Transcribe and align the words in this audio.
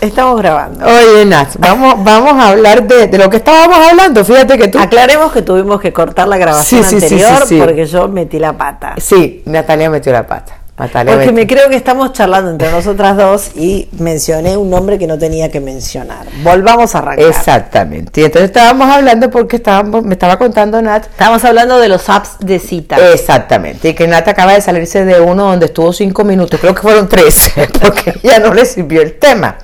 Estamos 0.00 0.40
grabando. 0.40 0.86
Oye, 0.86 1.26
Nat, 1.26 1.56
vamos, 1.58 2.02
vamos 2.02 2.32
a 2.32 2.48
hablar 2.48 2.86
de, 2.86 3.06
de, 3.06 3.18
lo 3.18 3.28
que 3.28 3.36
estábamos 3.36 3.76
hablando. 3.76 4.24
Fíjate 4.24 4.56
que 4.56 4.68
tú. 4.68 4.78
Aclaremos 4.78 5.30
que 5.30 5.42
tuvimos 5.42 5.80
que 5.80 5.92
cortar 5.92 6.26
la 6.26 6.38
grabación 6.38 6.82
Sí, 6.82 7.00
sí, 7.00 7.08
sí, 7.08 7.14
anterior 7.14 7.46
sí, 7.46 7.58
porque 7.58 7.84
yo 7.84 8.08
metí 8.08 8.38
la 8.38 8.56
pata. 8.56 8.94
Sí, 8.98 9.42
Natalia 9.44 9.90
metió 9.90 10.12
la 10.12 10.26
pata. 10.26 10.56
Natalia 10.78 11.14
Porque 11.14 11.32
me 11.32 11.46
creo 11.46 11.68
que 11.68 11.76
estamos 11.76 12.14
charlando 12.14 12.50
entre 12.50 12.70
nosotras 12.70 13.14
dos 13.14 13.50
y 13.54 13.88
mencioné 13.98 14.56
un 14.56 14.70
nombre 14.70 14.98
que 14.98 15.06
no 15.06 15.18
tenía 15.18 15.50
que 15.50 15.60
mencionar. 15.60 16.24
Volvamos 16.42 16.94
a 16.94 16.98
arrancar. 16.98 17.26
Exactamente. 17.26 18.22
Y 18.22 18.24
entonces 18.24 18.48
estábamos 18.48 18.88
hablando 18.88 19.28
porque 19.28 19.56
estábamos, 19.56 20.02
me 20.04 20.14
estaba 20.14 20.38
contando 20.38 20.80
Nat. 20.80 21.04
Estábamos 21.04 21.44
hablando 21.44 21.78
de 21.78 21.88
los 21.90 22.08
apps 22.08 22.38
de 22.40 22.58
cita. 22.58 22.96
Exactamente. 23.12 23.90
Y 23.90 23.94
que 23.94 24.08
Nat 24.08 24.26
acaba 24.26 24.54
de 24.54 24.62
salirse 24.62 25.04
de 25.04 25.20
uno 25.20 25.44
donde 25.50 25.66
estuvo 25.66 25.92
cinco 25.92 26.24
minutos. 26.24 26.58
Creo 26.58 26.74
que 26.74 26.80
fueron 26.80 27.06
tres, 27.06 27.52
porque 27.82 28.18
ya 28.22 28.38
no 28.38 28.54
le 28.54 28.64
sirvió 28.64 29.02
el 29.02 29.18
tema. 29.18 29.58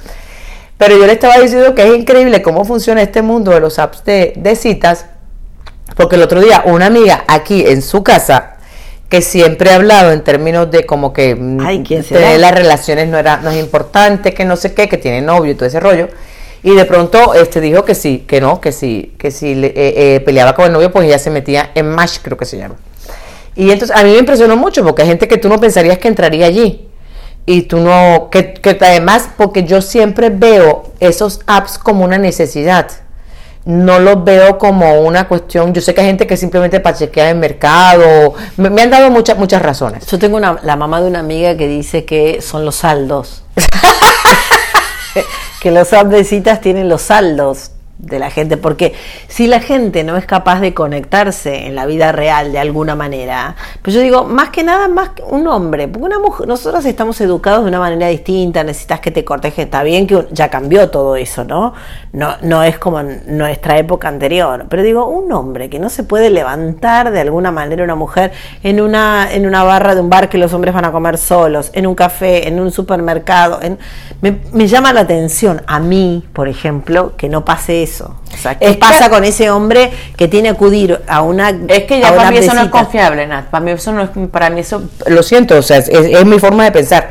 Pero 0.78 0.96
yo 0.98 1.06
le 1.06 1.12
estaba 1.12 1.38
diciendo 1.38 1.74
que 1.74 1.82
es 1.88 1.96
increíble 1.96 2.42
cómo 2.42 2.64
funciona 2.64 3.00
este 3.02 3.22
mundo 3.22 3.50
de 3.52 3.60
los 3.60 3.78
apps 3.78 4.04
de, 4.04 4.34
de 4.36 4.56
citas. 4.56 5.06
Porque 5.96 6.16
el 6.16 6.22
otro 6.22 6.40
día 6.40 6.62
una 6.66 6.86
amiga 6.86 7.24
aquí 7.28 7.64
en 7.66 7.80
su 7.80 8.02
casa 8.04 8.56
que 9.08 9.22
siempre 9.22 9.70
ha 9.70 9.76
hablado 9.76 10.12
en 10.12 10.22
términos 10.24 10.70
de 10.70 10.84
como 10.84 11.12
que 11.12 11.34
mm, 11.36 11.60
Ay, 11.64 11.82
¿quién 11.86 12.02
tener 12.02 12.22
será? 12.24 12.38
las 12.38 12.52
relaciones 12.54 13.08
no 13.08 13.16
era 13.18 13.36
no 13.38 13.50
es 13.50 13.58
importante, 13.58 14.34
que 14.34 14.44
no 14.44 14.56
sé 14.56 14.74
qué, 14.74 14.88
que 14.88 14.98
tiene 14.98 15.22
novio 15.22 15.52
y 15.52 15.54
todo 15.54 15.66
ese 15.66 15.80
rollo. 15.80 16.08
Y 16.62 16.74
de 16.74 16.84
pronto 16.84 17.32
este 17.34 17.60
dijo 17.60 17.84
que 17.84 17.94
sí, 17.94 18.24
que 18.26 18.40
no, 18.40 18.60
que 18.60 18.72
sí, 18.72 19.14
que 19.16 19.30
si 19.30 19.54
le- 19.54 19.68
eh, 19.68 20.16
eh, 20.16 20.20
peleaba 20.20 20.54
con 20.54 20.66
el 20.66 20.72
novio, 20.72 20.90
pues 20.90 21.06
ella 21.06 21.18
se 21.20 21.30
metía 21.30 21.70
en 21.74 21.88
Match, 21.88 22.18
creo 22.20 22.36
que 22.36 22.44
se 22.44 22.58
llama. 22.58 22.74
Y 23.54 23.70
entonces 23.70 23.96
a 23.96 24.02
mí 24.02 24.10
me 24.10 24.18
impresionó 24.18 24.56
mucho 24.56 24.82
porque 24.84 25.02
hay 25.02 25.08
gente 25.08 25.28
que 25.28 25.38
tú 25.38 25.48
no 25.48 25.58
pensarías 25.60 25.98
que 25.98 26.08
entraría 26.08 26.46
allí. 26.46 26.88
Y 27.46 27.62
tú 27.62 27.78
no, 27.78 28.28
que, 28.30 28.54
que 28.54 28.76
además, 28.80 29.28
porque 29.36 29.64
yo 29.64 29.80
siempre 29.80 30.30
veo 30.30 30.92
esos 30.98 31.40
apps 31.46 31.78
como 31.78 32.04
una 32.04 32.18
necesidad. 32.18 32.90
No 33.64 34.00
los 34.00 34.24
veo 34.24 34.58
como 34.58 35.00
una 35.00 35.28
cuestión. 35.28 35.72
Yo 35.72 35.80
sé 35.80 35.94
que 35.94 36.00
hay 36.00 36.08
gente 36.08 36.26
que 36.26 36.36
simplemente 36.36 36.80
para 36.80 36.96
chequear 36.96 37.28
el 37.28 37.36
mercado. 37.36 38.34
Me, 38.56 38.70
me 38.70 38.82
han 38.82 38.90
dado 38.90 39.10
muchas, 39.10 39.38
muchas 39.38 39.62
razones. 39.62 40.06
Yo 40.06 40.18
tengo 40.18 40.36
una, 40.36 40.58
la 40.62 40.76
mamá 40.76 41.00
de 41.00 41.08
una 41.08 41.20
amiga 41.20 41.56
que 41.56 41.68
dice 41.68 42.04
que 42.04 42.42
son 42.42 42.64
los 42.64 42.76
saldos. 42.76 43.44
que 45.60 45.70
los 45.70 45.92
apps 45.92 46.10
de 46.10 46.24
citas 46.24 46.60
tienen 46.60 46.88
los 46.88 47.02
saldos 47.02 47.70
de 48.06 48.18
la 48.18 48.30
gente, 48.30 48.56
porque 48.56 48.94
si 49.28 49.46
la 49.46 49.60
gente 49.60 50.04
no 50.04 50.16
es 50.16 50.26
capaz 50.26 50.60
de 50.60 50.74
conectarse 50.74 51.66
en 51.66 51.74
la 51.74 51.86
vida 51.86 52.12
real 52.12 52.52
de 52.52 52.58
alguna 52.58 52.94
manera, 52.94 53.56
pues 53.82 53.94
yo 53.94 54.00
digo, 54.00 54.24
más 54.24 54.50
que 54.50 54.62
nada, 54.62 54.88
más 54.88 55.10
que 55.10 55.22
un 55.22 55.46
hombre, 55.48 55.88
porque 55.88 56.04
una 56.04 56.18
mujer, 56.18 56.46
nosotros 56.46 56.84
estamos 56.84 57.20
educados 57.20 57.64
de 57.64 57.68
una 57.68 57.80
manera 57.80 58.08
distinta, 58.08 58.62
necesitas 58.64 59.00
que 59.00 59.10
te 59.10 59.24
corteje, 59.24 59.62
está 59.62 59.82
bien 59.82 60.06
que 60.06 60.26
ya 60.30 60.48
cambió 60.48 60.90
todo 60.90 61.16
eso, 61.16 61.44
¿no? 61.44 61.74
No, 62.12 62.36
no 62.42 62.62
es 62.62 62.78
como 62.78 63.00
en 63.00 63.36
nuestra 63.36 63.78
época 63.78 64.08
anterior, 64.08 64.66
pero 64.68 64.82
digo, 64.82 65.06
un 65.08 65.32
hombre 65.32 65.68
que 65.68 65.78
no 65.78 65.90
se 65.90 66.04
puede 66.04 66.30
levantar 66.30 67.10
de 67.10 67.20
alguna 67.20 67.50
manera 67.50 67.82
una 67.84 67.94
mujer 67.94 68.32
en 68.62 68.80
una, 68.80 69.32
en 69.32 69.46
una 69.46 69.64
barra 69.64 69.94
de 69.94 70.00
un 70.00 70.10
bar 70.10 70.28
que 70.28 70.38
los 70.38 70.52
hombres 70.52 70.74
van 70.74 70.84
a 70.84 70.92
comer 70.92 71.18
solos, 71.18 71.70
en 71.72 71.86
un 71.86 71.94
café, 71.94 72.48
en 72.48 72.60
un 72.60 72.70
supermercado, 72.70 73.60
en, 73.62 73.78
me, 74.20 74.38
me 74.52 74.66
llama 74.66 74.92
la 74.92 75.00
atención 75.00 75.62
a 75.66 75.80
mí, 75.80 76.24
por 76.32 76.48
ejemplo, 76.48 77.16
que 77.16 77.28
no 77.28 77.44
pase 77.44 77.82
eso. 77.82 77.95
O 78.00 78.36
sea, 78.40 78.58
¿qué 78.58 78.66
Es 78.66 78.72
que- 78.72 78.78
pasa 78.78 79.08
con 79.10 79.24
ese 79.24 79.50
hombre 79.50 79.90
que 80.16 80.28
tiene 80.28 80.48
que 80.50 80.54
acudir 80.56 81.02
a 81.08 81.22
una 81.22 81.50
Es 81.68 81.84
que 81.84 82.00
ya 82.00 82.14
para 82.14 82.30
mí 82.30 82.38
eso 82.38 82.54
no 82.54 82.62
es 82.62 82.68
confiable, 82.70 83.26
Nat. 83.26 83.46
Para 83.46 83.64
mí 83.64 83.70
eso 83.72 83.92
no 83.92 84.02
es, 84.02 84.10
para 84.30 84.50
mí 84.50 84.60
eso, 84.60 84.82
lo 85.06 85.22
siento, 85.22 85.56
o 85.58 85.62
sea, 85.62 85.78
es, 85.78 85.88
es 85.88 86.24
mi 86.24 86.38
forma 86.38 86.64
de 86.64 86.72
pensar. 86.72 87.10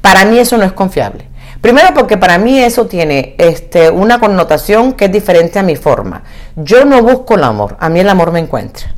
Para 0.00 0.24
mí 0.24 0.38
eso 0.38 0.56
no 0.56 0.64
es 0.64 0.72
confiable. 0.72 1.26
Primero 1.60 1.88
porque 1.94 2.16
para 2.16 2.38
mí 2.38 2.58
eso 2.60 2.86
tiene 2.86 3.34
este, 3.38 3.90
una 3.90 4.20
connotación 4.20 4.92
que 4.92 5.06
es 5.06 5.12
diferente 5.12 5.58
a 5.58 5.62
mi 5.62 5.74
forma. 5.74 6.22
Yo 6.54 6.84
no 6.84 7.02
busco 7.02 7.34
el 7.34 7.42
amor, 7.44 7.76
a 7.80 7.88
mí 7.88 7.98
el 8.00 8.08
amor 8.08 8.30
me 8.30 8.38
encuentra. 8.40 8.94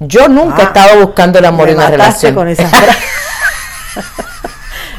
Yo 0.00 0.28
nunca 0.28 0.58
he 0.62 0.64
Ah, 0.64 0.72
estado 0.74 1.00
buscando 1.06 1.38
el 1.38 1.44
amor 1.44 1.68
en 1.68 1.76
una 1.76 1.90
relación. 1.90 2.34
con 2.34 2.48
esa. 2.48 2.68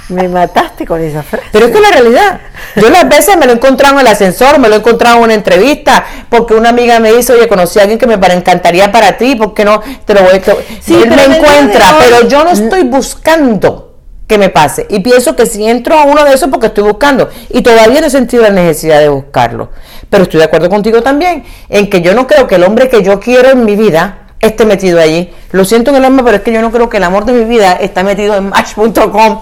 me 0.09 0.27
mataste 0.27 0.85
con 0.85 1.01
esa 1.01 1.23
frase. 1.23 1.47
Pero 1.51 1.65
es 1.65 1.71
que 1.71 1.79
la 1.79 1.89
realidad, 1.89 2.39
yo 2.75 2.89
las 2.89 3.07
veces 3.09 3.37
me 3.37 3.45
lo 3.45 3.53
he 3.53 3.55
encontrado 3.55 3.95
en 3.95 4.01
el 4.01 4.07
ascensor, 4.07 4.59
me 4.59 4.69
lo 4.69 4.75
he 4.75 4.77
encontrado 4.77 5.17
en 5.17 5.23
una 5.23 5.33
entrevista, 5.33 6.05
porque 6.29 6.53
una 6.53 6.69
amiga 6.69 6.99
me 6.99 7.11
dice, 7.11 7.33
oye, 7.33 7.47
conocí 7.47 7.79
a 7.79 7.83
alguien 7.83 7.97
que 7.97 8.07
me 8.07 8.15
encantaría 8.15 8.91
para 8.91 9.17
ti, 9.17 9.35
¿por 9.35 9.53
qué 9.53 9.65
no? 9.65 9.81
Te 10.05 10.13
lo 10.13 10.21
voy 10.21 10.37
a... 10.37 10.41
Sí, 10.81 10.93
Él 10.93 11.05
pero 11.09 11.29
me 11.29 11.37
encuentra, 11.37 11.95
pero 11.99 12.27
yo 12.27 12.43
no 12.43 12.51
estoy 12.51 12.83
buscando 12.83 13.95
que 14.27 14.37
me 14.37 14.49
pase. 14.49 14.85
Y 14.89 14.99
pienso 14.99 15.35
que 15.35 15.45
si 15.45 15.65
entro 15.67 15.97
a 15.97 16.03
uno 16.03 16.23
de 16.23 16.33
esos 16.33 16.49
porque 16.49 16.67
estoy 16.67 16.83
buscando. 16.83 17.29
Y 17.49 17.61
todavía 17.61 18.01
no 18.01 18.07
he 18.07 18.09
sentido 18.09 18.43
la 18.43 18.49
necesidad 18.49 18.99
de 18.99 19.09
buscarlo. 19.09 19.69
Pero 20.09 20.23
estoy 20.23 20.39
de 20.39 20.45
acuerdo 20.45 20.69
contigo 20.69 21.01
también, 21.01 21.43
en 21.69 21.89
que 21.89 22.01
yo 22.01 22.13
no 22.13 22.27
creo 22.27 22.47
que 22.47 22.55
el 22.55 22.63
hombre 22.63 22.89
que 22.89 23.03
yo 23.03 23.19
quiero 23.19 23.49
en 23.49 23.65
mi 23.65 23.75
vida 23.75 24.24
esté 24.45 24.65
metido 24.65 24.99
allí. 24.99 25.29
Lo 25.51 25.65
siento 25.65 25.91
en 25.91 25.97
el 25.97 26.05
alma, 26.05 26.23
pero 26.23 26.37
es 26.37 26.43
que 26.43 26.53
yo 26.53 26.61
no 26.61 26.71
creo 26.71 26.89
que 26.89 26.97
el 26.97 27.03
amor 27.03 27.25
de 27.25 27.33
mi 27.33 27.45
vida 27.45 27.73
está 27.73 28.03
metido 28.03 28.35
en 28.35 28.49
match.com. 28.49 29.41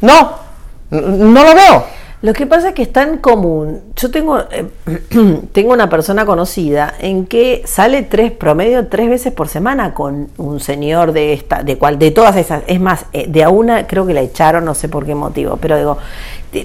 No, 0.00 0.32
no 0.90 1.44
lo 1.44 1.54
veo. 1.54 1.84
Lo 2.22 2.32
que 2.34 2.46
pasa 2.46 2.68
es 2.68 2.74
que 2.74 2.82
es 2.82 2.92
tan 2.92 3.18
común. 3.18 3.80
Yo 3.96 4.08
tengo, 4.12 4.38
eh, 4.38 4.66
tengo 5.52 5.72
una 5.72 5.90
persona 5.90 6.24
conocida 6.24 6.94
en 7.00 7.26
que 7.26 7.62
sale 7.66 8.02
tres 8.02 8.30
promedio 8.30 8.86
tres 8.86 9.10
veces 9.10 9.32
por 9.32 9.48
semana 9.48 9.92
con 9.92 10.28
un 10.38 10.60
señor 10.60 11.10
de 11.10 11.32
esta, 11.32 11.64
de 11.64 11.76
cual, 11.78 11.98
de 11.98 12.12
todas 12.12 12.36
esas. 12.36 12.62
Es 12.68 12.80
más, 12.80 13.06
eh, 13.12 13.26
de 13.28 13.42
a 13.42 13.48
una 13.48 13.88
creo 13.88 14.06
que 14.06 14.14
la 14.14 14.20
echaron, 14.20 14.64
no 14.64 14.76
sé 14.76 14.88
por 14.88 15.04
qué 15.04 15.16
motivo, 15.16 15.58
pero 15.60 15.76
digo, 15.76 15.98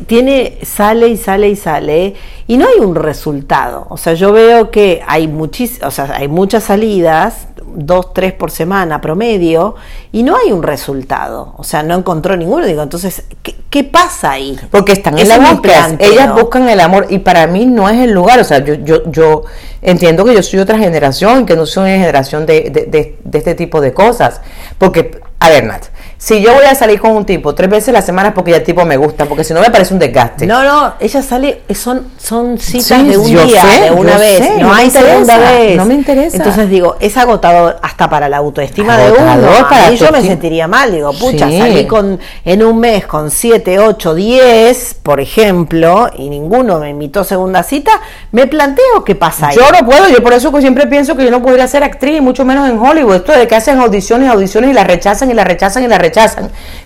tiene, 0.05 0.59
sale 0.61 1.07
y 1.07 1.17
sale 1.17 1.49
y 1.49 1.55
sale 1.55 2.13
y 2.45 2.57
no 2.57 2.67
hay 2.67 2.79
un 2.79 2.93
resultado. 2.93 3.87
O 3.89 3.97
sea, 3.97 4.13
yo 4.13 4.31
veo 4.31 4.69
que 4.69 5.01
hay 5.07 5.27
muchis, 5.27 5.81
o 5.81 5.89
sea, 5.89 6.17
hay 6.17 6.27
muchas 6.27 6.65
salidas, 6.65 7.47
dos, 7.77 8.11
tres 8.13 8.33
por 8.33 8.51
semana 8.51 8.99
promedio, 8.99 9.75
y 10.11 10.23
no 10.23 10.35
hay 10.35 10.51
un 10.51 10.63
resultado. 10.63 11.53
O 11.57 11.63
sea, 11.63 11.83
no 11.83 11.95
encontró 11.95 12.35
ninguno. 12.35 12.65
Digo, 12.65 12.81
entonces, 12.81 13.23
¿qué, 13.43 13.55
qué 13.69 13.83
pasa 13.83 14.31
ahí? 14.31 14.59
Porque 14.71 14.91
están 14.93 15.17
en 15.17 15.29
la 15.29 15.35
búsqueda. 15.53 15.75
Ellas 16.11 16.25
buscan 16.41 16.67
el 16.69 16.79
amor 16.79 17.05
y 17.09 17.19
para 17.19 17.47
mí 17.47 17.65
no 17.65 17.87
es 17.87 17.97
el 17.99 18.11
lugar. 18.11 18.39
O 18.39 18.43
sea, 18.43 18.63
yo, 18.63 18.73
yo, 18.73 19.09
yo 19.11 19.43
entiendo 19.81 20.25
que 20.25 20.33
yo 20.33 20.41
soy 20.43 20.59
otra 20.59 20.77
generación, 20.79 21.45
que 21.45 21.55
no 21.55 21.65
soy 21.65 21.83
una 21.91 21.97
generación 21.99 22.45
de, 22.45 22.69
de, 22.71 22.85
de- 22.87 23.17
de 23.23 23.37
este 23.37 23.53
tipo 23.55 23.79
de 23.79 23.93
cosas. 23.93 24.41
Porque, 24.77 25.21
a 25.39 25.49
ver, 25.49 25.63
Nat, 25.65 25.85
si 26.19 26.41
yo 26.41 26.53
voy 26.53 26.65
a 26.65 26.73
salir 26.73 26.99
con 26.99 27.11
un 27.11 27.25
tipo 27.25 27.53
tres 27.53 27.69
veces 27.69 27.89
a 27.89 27.91
la 27.93 28.01
semana 28.01 28.29
es 28.29 28.33
porque 28.35 28.51
ya 28.51 28.57
el 28.57 28.63
tipo 28.63 28.83
me 28.85 28.97
gusta, 28.97 29.25
porque 29.25 29.43
si 29.43 29.53
no 29.53 29.61
me 29.61 29.69
parece 29.69 29.93
un 29.93 29.99
desgaste. 29.99 30.47
No, 30.47 30.63
no, 30.63 30.93
ella 30.99 31.21
sale, 31.21 31.61
son, 31.75 32.07
son 32.17 32.57
citas 32.57 32.99
Sí, 33.01 33.07
de 33.09 33.17
un 33.17 33.25
día, 33.27 33.61
sé, 33.61 33.81
de 33.83 33.91
una 33.91 34.17
vez, 34.17 34.37
sé, 34.39 34.57
no, 34.59 34.73
hay 34.73 34.89
segunda 34.89 35.35
interesa, 35.35 35.59
vez. 35.59 35.77
no 35.77 35.85
me 35.85 35.93
interesa. 35.93 36.37
Entonces 36.37 36.69
digo, 36.69 36.95
es 36.99 37.15
agotador 37.17 37.77
hasta 37.83 38.09
para 38.09 38.27
la 38.29 38.37
autoestima 38.37 38.95
Agotador 38.95 39.39
de 39.41 39.47
uno. 39.47 39.69
Para 39.69 39.87
tu 39.89 39.93
yo 39.95 40.11
me 40.11 40.21
sentiría 40.21 40.67
mal, 40.67 40.91
digo, 40.91 41.13
pucha, 41.13 41.47
Sí. 41.49 41.59
salí 41.59 41.85
con, 41.85 42.19
en 42.43 42.63
un 42.63 42.79
mes 42.79 43.05
con 43.05 43.29
7, 43.29 43.79
8, 43.79 44.15
10, 44.15 44.95
por 45.03 45.19
ejemplo, 45.19 46.09
y 46.17 46.29
ninguno 46.29 46.79
me 46.79 46.89
invitó 46.89 47.23
segunda 47.23 47.61
cita, 47.61 47.91
me 48.31 48.47
planteo 48.47 49.03
qué 49.05 49.13
pasa 49.15 49.49
ahí. 49.49 49.55
Yo 49.55 49.69
no 49.71 49.85
puedo, 49.85 50.09
yo 50.09 50.23
por 50.23 50.33
eso 50.33 50.51
que 50.51 50.61
siempre 50.61 50.87
pienso 50.87 51.15
que 51.15 51.23
yo 51.23 51.31
no 51.31 51.43
podría 51.43 51.67
ser 51.67 51.83
actriz, 51.83 52.21
mucho 52.21 52.43
menos 52.43 52.67
en 52.69 52.79
Hollywood. 52.79 53.17
Esto 53.17 53.33
de 53.33 53.47
que 53.47 53.55
hacen 53.55 53.79
audiciones, 53.79 54.29
audiciones 54.29 54.71
y 54.71 54.73
las 54.73 54.87
rechazan 54.87 55.29
y 55.29 55.35
las 55.35 55.45
rechazan 55.45 55.83
y 55.83 55.87
las 55.87 55.99
rechazan. 55.99 56.06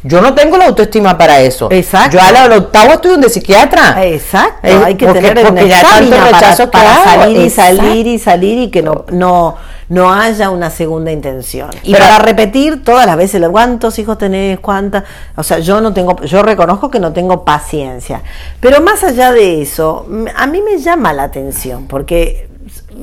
Yo 0.04 0.22
no 0.22 0.34
tengo 0.34 0.58
la 0.58 0.66
autoestima 0.66 1.18
para 1.18 1.40
eso. 1.40 1.68
Exacto. 1.72 2.18
Yo 2.18 2.24
al, 2.24 2.52
octavo 2.54 2.94
estoy 2.94 3.12
donde 3.12 3.30
psiquiatra. 3.30 4.04
Exacto, 4.06 4.68
Eh, 4.68 4.82
hay 4.86 4.96
que 4.96 5.06
porque- 5.06 5.22
tener 5.22 5.46
porque 5.46 5.68
ya 5.68 5.82
tanto 5.82 6.10
para, 6.12 6.26
rechazo 6.32 6.72
para 6.72 7.04
salir 7.04 7.38
y 7.38 7.44
exacto. 7.44 7.78
salir 7.78 8.08
y 8.08 8.20
salir 8.20 8.58
y 8.60 8.70
que 8.70 8.82
no, 8.82 9.06
no, 9.12 9.56
no 9.90 10.14
haya 10.14 10.50
una 10.50 10.70
segunda 10.70 11.12
intención. 11.12 11.70
Y 11.84 11.92
Pero- 11.94 12.06
para 12.06 12.20
repetir 12.20 12.84
todas 12.84 13.06
las 13.06 13.18
veces, 13.18 13.42
¿cuántos 13.52 13.98
hijos 14.00 14.18
tenés? 14.18 14.60
¿Cuántas? 14.60 15.04
O 15.36 15.44
sea, 15.44 15.60
yo 15.60 15.82
no 15.82 15.94
tengo, 15.94 16.16
yo 16.24 16.44
reconozco 16.44 16.90
que 16.90 17.00
no 17.00 17.14
tengo 17.14 17.44
paciencia. 17.46 18.22
Pero 18.60 18.82
más 18.82 19.04
allá 19.04 19.32
de 19.32 19.62
eso, 19.62 20.06
a 20.36 20.48
mí 20.48 20.62
me 20.62 20.78
llama 20.80 21.14
la 21.14 21.24
atención, 21.24 21.88
porque 21.88 22.51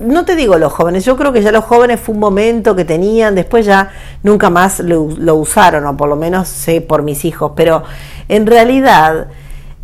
no 0.00 0.24
te 0.24 0.36
digo 0.36 0.56
los 0.58 0.72
jóvenes, 0.72 1.04
yo 1.04 1.16
creo 1.16 1.32
que 1.32 1.42
ya 1.42 1.52
los 1.52 1.64
jóvenes 1.64 2.00
fue 2.00 2.14
un 2.14 2.20
momento 2.20 2.74
que 2.76 2.84
tenían, 2.84 3.34
después 3.34 3.66
ya 3.66 3.90
nunca 4.22 4.50
más 4.50 4.80
lo, 4.80 5.08
lo 5.18 5.34
usaron, 5.36 5.86
o 5.86 5.96
por 5.96 6.08
lo 6.08 6.16
menos 6.16 6.48
sé 6.48 6.80
por 6.80 7.02
mis 7.02 7.24
hijos, 7.24 7.52
pero 7.54 7.82
en 8.28 8.46
realidad 8.46 9.26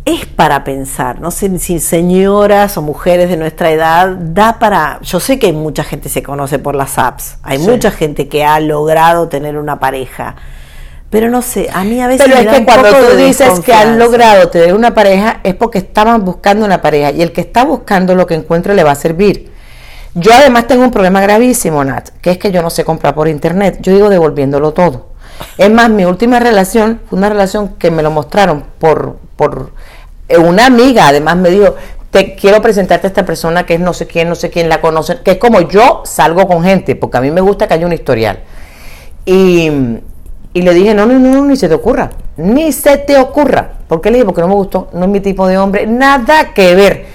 es 0.05 0.25
para 0.27 0.63
pensar, 0.63 1.19
no 1.19 1.31
sé 1.31 1.57
si 1.57 1.79
señoras 1.79 2.77
o 2.77 2.81
mujeres 2.83 3.27
de 3.29 3.37
nuestra 3.37 3.71
edad 3.71 4.09
da 4.09 4.59
para, 4.59 4.99
yo 5.01 5.19
sé 5.19 5.39
que 5.39 5.51
mucha 5.51 5.83
gente 5.83 6.09
se 6.09 6.21
conoce 6.21 6.59
por 6.59 6.75
las 6.75 6.97
apps, 6.99 7.37
hay 7.41 7.57
Sí. 7.57 7.67
mucha 7.67 7.89
gente 7.89 8.27
que 8.27 8.43
ha 8.43 8.59
logrado 8.59 9.29
tener 9.29 9.57
una 9.57 9.79
pareja, 9.79 10.35
pero 11.09 11.29
no 11.29 11.41
sé, 11.41 11.69
a 11.73 11.83
mí 11.83 12.01
a 12.01 12.07
veces 12.07 12.25
Pero 12.27 12.35
me 12.35 12.41
es 12.41 12.51
da 12.51 12.57
que 12.59 12.65
cuando 12.65 12.89
tú 13.09 13.15
dices 13.15 13.59
que 13.61 13.73
han 13.73 13.97
logrado 13.97 14.49
tener 14.49 14.73
una 14.73 14.93
pareja 14.93 15.39
es 15.43 15.55
porque 15.55 15.77
estaban 15.79 16.23
buscando 16.25 16.65
una 16.65 16.81
pareja 16.81 17.11
y 17.11 17.21
el 17.21 17.31
que 17.31 17.41
está 17.41 17.63
buscando 17.63 18.13
lo 18.15 18.27
que 18.27 18.33
encuentre 18.35 18.75
le 18.75 18.83
va 18.83 18.91
a 18.91 18.95
servir. 18.95 19.54
Yo 20.15 20.33
además 20.33 20.65
tengo 20.65 20.83
un 20.83 20.91
problema 20.91 21.21
gravísimo, 21.21 21.83
Nat, 21.83 22.09
que 22.21 22.31
es 22.31 22.37
que 22.37 22.51
yo 22.51 22.61
no 22.61 22.69
sé 22.69 22.83
comprar 22.83 23.13
por 23.13 23.27
internet. 23.27 23.77
Yo 23.81 23.93
digo 23.93 24.09
devolviéndolo 24.09 24.71
todo. 24.71 25.07
Es 25.57 25.69
más, 25.69 25.89
mi 25.89 26.05
última 26.05 26.39
relación 26.39 27.01
fue 27.09 27.19
una 27.19 27.29
relación 27.29 27.75
que 27.77 27.91
me 27.91 28.01
lo 28.01 28.11
mostraron 28.11 28.63
por, 28.79 29.17
por 29.35 29.71
eh, 30.27 30.37
una 30.37 30.65
amiga 30.65 31.09
además 31.09 31.35
me 31.35 31.49
dijo, 31.49 31.75
te 32.09 32.35
quiero 32.35 32.61
presentarte 32.61 33.07
a 33.07 33.09
esta 33.09 33.25
persona 33.25 33.65
que 33.65 33.75
es 33.75 33.79
no 33.79 33.93
sé 33.93 34.07
quién, 34.07 34.29
no 34.29 34.35
sé 34.35 34.49
quién 34.49 34.69
la 34.69 34.79
conoce, 34.79 35.19
que 35.21 35.31
es 35.31 35.37
como 35.37 35.61
yo 35.61 36.03
salgo 36.05 36.47
con 36.47 36.63
gente, 36.63 36.95
porque 36.95 37.17
a 37.17 37.21
mí 37.21 37.29
me 37.29 37.41
gusta 37.41 37.67
que 37.67 37.73
haya 37.73 37.85
un 37.85 37.93
historial. 37.93 38.39
Y, 39.25 39.69
y 40.53 40.61
le 40.61 40.73
dije, 40.73 40.93
no, 40.93 41.05
no, 41.05 41.19
no, 41.19 41.43
ni 41.43 41.57
se 41.57 41.67
te 41.67 41.75
ocurra, 41.75 42.11
ni 42.37 42.71
se 42.71 42.97
te 42.97 43.17
ocurra. 43.17 43.71
¿Por 43.87 43.99
qué 43.99 44.09
le 44.09 44.17
dije? 44.17 44.25
Porque 44.25 44.41
no 44.41 44.47
me 44.47 44.53
gustó, 44.53 44.87
no 44.93 45.03
es 45.03 45.11
mi 45.11 45.19
tipo 45.19 45.45
de 45.47 45.57
hombre, 45.57 45.85
nada 45.85 46.53
que 46.53 46.73
ver. 46.73 47.05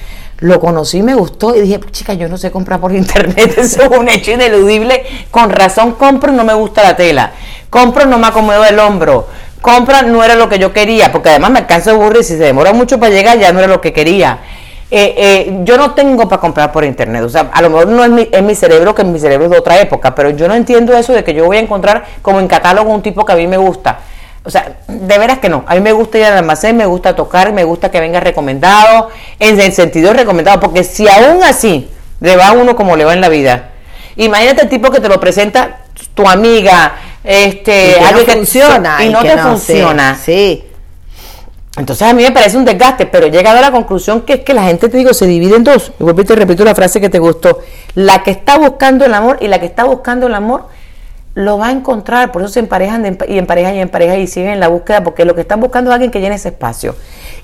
Lo 0.40 0.58
conocí, 0.58 1.02
me 1.02 1.14
gustó 1.14 1.54
y 1.54 1.60
dije, 1.60 1.80
chica, 1.90 2.14
yo 2.14 2.26
no 2.26 2.38
sé 2.38 2.50
comprar 2.50 2.80
por 2.80 2.92
internet, 2.92 3.54
eso 3.58 3.82
es 3.82 3.88
un 3.90 4.08
hecho 4.08 4.30
ineludible. 4.30 5.04
Con 5.30 5.50
razón 5.50 5.92
compro 5.92 6.32
no 6.32 6.44
me 6.44 6.54
gusta 6.54 6.82
la 6.82 6.96
tela. 6.96 7.32
Compro, 7.68 8.06
no 8.06 8.18
me 8.18 8.28
acomodo 8.28 8.64
el 8.64 8.78
hombro. 8.78 9.26
Compra, 9.60 10.00
no 10.00 10.24
era 10.24 10.34
lo 10.34 10.48
que 10.48 10.58
yo 10.58 10.72
quería, 10.72 11.12
porque 11.12 11.28
además 11.28 11.50
me 11.50 11.66
canso 11.66 11.90
de 11.90 11.96
aburrir, 11.96 12.24
si 12.24 12.38
se 12.38 12.44
demora 12.44 12.72
mucho 12.72 12.98
para 12.98 13.12
llegar, 13.12 13.38
ya 13.38 13.52
no 13.52 13.58
era 13.58 13.68
lo 13.68 13.82
que 13.82 13.92
quería. 13.92 14.38
Eh, 14.90 15.14
eh, 15.16 15.60
yo 15.62 15.76
no 15.76 15.92
tengo 15.92 16.26
para 16.26 16.40
comprar 16.40 16.72
por 16.72 16.84
internet. 16.84 17.22
O 17.22 17.28
sea, 17.28 17.50
a 17.52 17.60
lo 17.60 17.68
mejor 17.68 17.88
no 17.88 18.02
es 18.02 18.10
mi, 18.10 18.28
es 18.32 18.42
mi 18.42 18.54
cerebro, 18.54 18.94
que 18.94 19.04
mi 19.04 19.18
cerebro 19.18 19.44
es 19.44 19.50
de 19.50 19.58
otra 19.58 19.78
época, 19.78 20.14
pero 20.14 20.30
yo 20.30 20.48
no 20.48 20.54
entiendo 20.54 20.96
eso 20.96 21.12
de 21.12 21.22
que 21.22 21.34
yo 21.34 21.44
voy 21.44 21.58
a 21.58 21.60
encontrar 21.60 22.04
como 22.22 22.40
en 22.40 22.48
catálogo 22.48 22.90
un 22.90 23.02
tipo 23.02 23.26
que 23.26 23.32
a 23.32 23.36
mí 23.36 23.46
me 23.46 23.58
gusta. 23.58 24.00
O 24.44 24.50
sea, 24.50 24.78
de 24.88 25.18
veras 25.18 25.38
que 25.38 25.48
no. 25.48 25.64
A 25.66 25.74
mí 25.74 25.80
me 25.80 25.92
gusta 25.92 26.18
ir 26.18 26.24
al 26.24 26.38
almacén, 26.38 26.76
me 26.76 26.86
gusta 26.86 27.14
tocar, 27.14 27.52
me 27.52 27.64
gusta 27.64 27.90
que 27.90 28.00
venga 28.00 28.20
recomendado, 28.20 29.10
en 29.38 29.60
el 29.60 29.72
sentido 29.72 30.12
recomendado, 30.12 30.60
porque 30.60 30.82
si 30.82 31.06
aún 31.06 31.42
así 31.44 31.88
le 32.20 32.36
va 32.36 32.48
a 32.48 32.52
uno 32.52 32.74
como 32.74 32.96
le 32.96 33.04
va 33.04 33.12
en 33.12 33.20
la 33.20 33.28
vida, 33.28 33.70
imagínate 34.16 34.62
el 34.62 34.68
tipo 34.68 34.90
que 34.90 35.00
te 35.00 35.08
lo 35.08 35.20
presenta 35.20 35.80
tu 36.14 36.26
amiga, 36.26 36.94
este, 37.22 37.90
Y 37.90 37.94
que 37.94 38.00
alguien 38.00 38.26
no 38.26 38.32
funciona, 38.32 38.96
y, 39.00 39.06
y 39.06 39.12
no 39.12 39.22
que 39.22 39.28
te 39.28 39.36
no, 39.36 39.42
funciona. 39.42 40.14
sí, 40.14 40.22
sí. 40.24 40.66
Entonces 41.76 42.08
a 42.08 42.12
mí 42.12 42.22
me 42.24 42.32
parece 42.32 42.56
un 42.56 42.64
desgaste, 42.64 43.06
pero 43.06 43.26
he 43.26 43.30
llegado 43.30 43.58
a 43.58 43.60
la 43.60 43.70
conclusión 43.70 44.22
que 44.22 44.34
es 44.34 44.40
que 44.40 44.54
la 44.54 44.64
gente, 44.64 44.88
te 44.88 44.98
digo, 44.98 45.14
se 45.14 45.26
divide 45.26 45.54
en 45.56 45.64
dos. 45.64 45.92
Y 46.00 46.02
vuelvo 46.02 46.22
y 46.22 46.24
te 46.24 46.34
repito 46.34 46.64
la 46.64 46.74
frase 46.74 47.00
que 47.00 47.08
te 47.08 47.20
gustó. 47.20 47.60
La 47.94 48.24
que 48.24 48.32
está 48.32 48.58
buscando 48.58 49.04
el 49.04 49.14
amor 49.14 49.38
y 49.40 49.46
la 49.46 49.60
que 49.60 49.66
está 49.66 49.84
buscando 49.84 50.26
el 50.26 50.34
amor 50.34 50.66
lo 51.34 51.58
va 51.58 51.68
a 51.68 51.70
encontrar. 51.70 52.32
Por 52.32 52.42
eso 52.42 52.50
se 52.52 52.60
emparejan 52.60 53.02
de- 53.02 53.26
y 53.28 53.38
emparejan 53.38 53.74
y 53.76 53.80
emparejan 53.80 54.18
y 54.20 54.26
siguen 54.26 54.50
en 54.50 54.60
la 54.60 54.68
búsqueda, 54.68 55.02
porque 55.04 55.24
lo 55.24 55.34
que 55.34 55.42
están 55.42 55.60
buscando 55.60 55.90
es 55.90 55.94
alguien 55.94 56.10
que 56.10 56.20
llene 56.20 56.34
ese 56.36 56.48
espacio. 56.48 56.94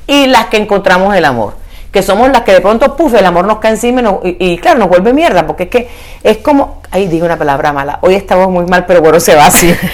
Y 0.06 0.26
las 0.26 0.46
que 0.46 0.56
encontramos 0.56 1.14
el 1.14 1.24
amor, 1.24 1.54
que 1.92 2.02
somos 2.02 2.30
las 2.30 2.42
que 2.42 2.52
de 2.52 2.60
pronto, 2.60 2.94
puf, 2.96 3.14
el 3.14 3.24
amor 3.24 3.46
nos 3.46 3.58
cae 3.58 3.70
encima 3.72 4.00
y, 4.00 4.04
nos- 4.04 4.24
y- 4.24 4.36
y, 4.38 4.58
claro, 4.58 4.78
nos 4.78 4.88
vuelve 4.88 5.12
mierda, 5.12 5.46
porque 5.46 5.64
es 5.64 5.68
que 5.70 5.88
es 6.22 6.38
como, 6.38 6.82
ahí 6.90 7.06
digo 7.08 7.24
una 7.26 7.36
palabra 7.38 7.72
mala, 7.72 7.98
hoy 8.02 8.14
estamos 8.14 8.48
muy 8.50 8.66
mal, 8.66 8.84
pero 8.86 9.00
bueno, 9.00 9.18
se 9.20 9.34
va 9.34 9.46
así. 9.46 9.74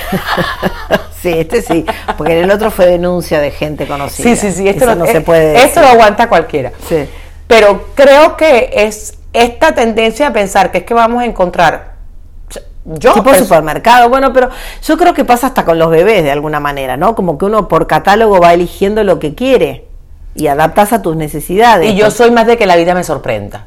Sí, 1.23 1.29
este 1.39 1.63
sí, 1.63 1.87
porque 2.19 2.37
en 2.37 2.45
el 2.47 2.51
otro 2.51 2.73
fue 2.73 2.85
denuncia 2.87 3.41
de 3.41 3.53
gente 3.53 3.87
conocida. 3.87 4.25
Sí, 4.29 4.35
sí, 4.35 4.51
sí, 4.51 4.69
esto 4.69 4.87
Eso 4.87 4.95
lo, 4.97 5.05
no 5.05 5.07
se 5.07 5.21
puede 5.21 5.57
Esto 5.63 5.81
lo 5.81 5.87
aguanta 5.87 6.29
cualquiera. 6.29 6.73
Sí. 6.89 7.09
Pero 7.47 7.91
creo 7.95 8.37
que 8.37 8.71
es 8.75 9.15
esta 9.33 9.73
tendencia 9.73 10.27
a 10.27 10.33
pensar 10.33 10.73
que 10.73 10.79
es 10.79 10.85
que 10.85 10.95
vamos 10.95 11.23
a 11.23 11.25
encontrar. 11.25 11.92
Yo 12.85 13.13
tipo 13.15 13.31
supermercado, 13.45 14.09
bueno, 14.09 14.33
pero 14.33 14.49
yo 14.83 14.97
creo 14.99 15.15
que 15.15 15.25
pasa 15.25 15.47
hasta 15.49 15.65
con 15.65 15.79
los 15.79 15.89
bebés 15.91 16.25
de 16.25 16.33
alguna 16.33 16.59
manera, 16.61 16.97
¿no? 16.97 17.15
Como 17.15 17.39
que 17.39 17.45
uno 17.45 17.69
por 17.69 17.87
catálogo 17.87 18.41
va 18.41 18.55
eligiendo 18.55 19.05
lo 19.05 19.19
que 19.21 19.35
quiere 19.35 19.85
y 20.35 20.49
adaptas 20.49 20.93
a 20.93 21.01
tus 21.03 21.15
necesidades. 21.15 21.91
y 21.93 21.97
yo 21.97 22.11
soy 22.11 22.31
más 22.33 22.47
de 22.47 22.57
que 22.57 22.67
la 22.67 22.75
vida 22.77 22.95
me 22.95 23.05
sorprenda. 23.05 23.67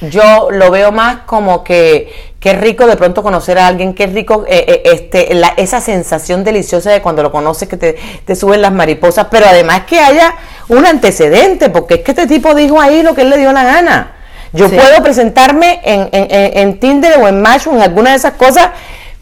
Yo 0.00 0.48
lo 0.50 0.70
veo 0.70 0.92
más 0.92 1.18
como 1.26 1.62
que 1.62 2.10
qué 2.40 2.54
rico 2.54 2.86
de 2.86 2.96
pronto 2.96 3.22
conocer 3.22 3.58
a 3.58 3.66
alguien, 3.66 3.92
qué 3.92 4.06
rico 4.06 4.46
eh, 4.48 4.64
eh, 4.66 4.82
este, 4.86 5.34
la- 5.34 5.52
esa 5.58 5.82
sensación 5.82 6.42
deliciosa 6.42 6.90
de 6.90 7.02
cuando 7.02 7.22
lo 7.22 7.30
conoces 7.30 7.68
que 7.68 7.76
te, 7.76 7.98
te 8.24 8.34
suben 8.34 8.62
las 8.62 8.72
mariposas, 8.72 9.26
pero 9.30 9.44
además 9.46 9.82
que 9.86 9.98
haya 10.00 10.32
un 10.68 10.86
antecedente, 10.86 11.68
porque 11.68 11.96
es 11.96 12.00
que 12.00 12.12
este 12.12 12.26
tipo 12.26 12.54
dijo 12.54 12.80
ahí 12.80 13.02
lo 13.02 13.14
que 13.14 13.20
él 13.22 13.28
le 13.30 13.36
dio 13.36 13.52
la 13.52 13.64
gana. 13.64 14.12
Yo 14.52 14.68
Sí. 14.68 14.76
puedo 14.76 15.02
presentarme 15.02 15.80
en, 15.84 16.08
en- 16.12 16.30
en- 16.30 16.58
en 16.58 16.80
Tinder 16.80 17.18
o 17.20 17.28
en 17.28 17.40
Match 17.40 17.66
o 17.66 17.72
en 17.72 17.82
alguna 17.82 18.10
de 18.10 18.16
esas 18.16 18.32
cosas 18.34 18.70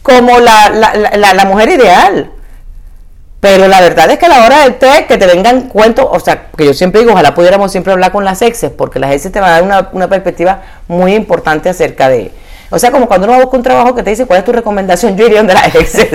como 0.02 0.38
la, 0.38 0.70
la- 0.70 0.94
la- 0.94 1.10
la- 1.16 1.34
la 1.34 1.44
mujer 1.44 1.68
ideal. 1.70 2.30
Pero 3.40 3.68
la 3.68 3.80
verdad 3.80 4.10
es 4.10 4.18
que 4.18 4.26
a 4.26 4.30
la 4.30 4.44
hora 4.44 4.62
del 4.64 4.78
té, 4.78 5.04
que 5.06 5.16
te 5.16 5.26
vengan 5.26 5.62
cuentos, 5.68 6.06
o 6.10 6.18
sea, 6.18 6.46
que 6.56 6.64
yo 6.66 6.74
siempre 6.74 7.02
digo, 7.02 7.12
ojalá 7.12 7.34
pudiéramos 7.34 7.70
siempre 7.70 7.92
hablar 7.92 8.10
con 8.10 8.24
las 8.24 8.42
exes, 8.42 8.70
porque 8.72 8.98
las 8.98 9.12
exes 9.12 9.30
te 9.30 9.38
van 9.38 9.50
a 9.50 9.52
dar 9.52 9.62
una, 9.62 9.88
una 9.92 10.08
perspectiva 10.08 10.62
muy 10.88 11.14
importante 11.14 11.68
acerca 11.68 12.08
de... 12.08 12.32
O 12.70 12.78
sea, 12.80 12.90
como 12.90 13.06
cuando 13.06 13.28
uno 13.28 13.38
busca 13.40 13.56
un 13.56 13.62
trabajo 13.62 13.94
que 13.94 14.02
te 14.02 14.10
dice, 14.10 14.26
¿cuál 14.26 14.40
es 14.40 14.44
tu 14.44 14.52
recomendación? 14.52 15.16
Yo 15.16 15.26
iría 15.26 15.38
donde 15.38 15.54
las 15.54 15.72
exes. 15.74 16.08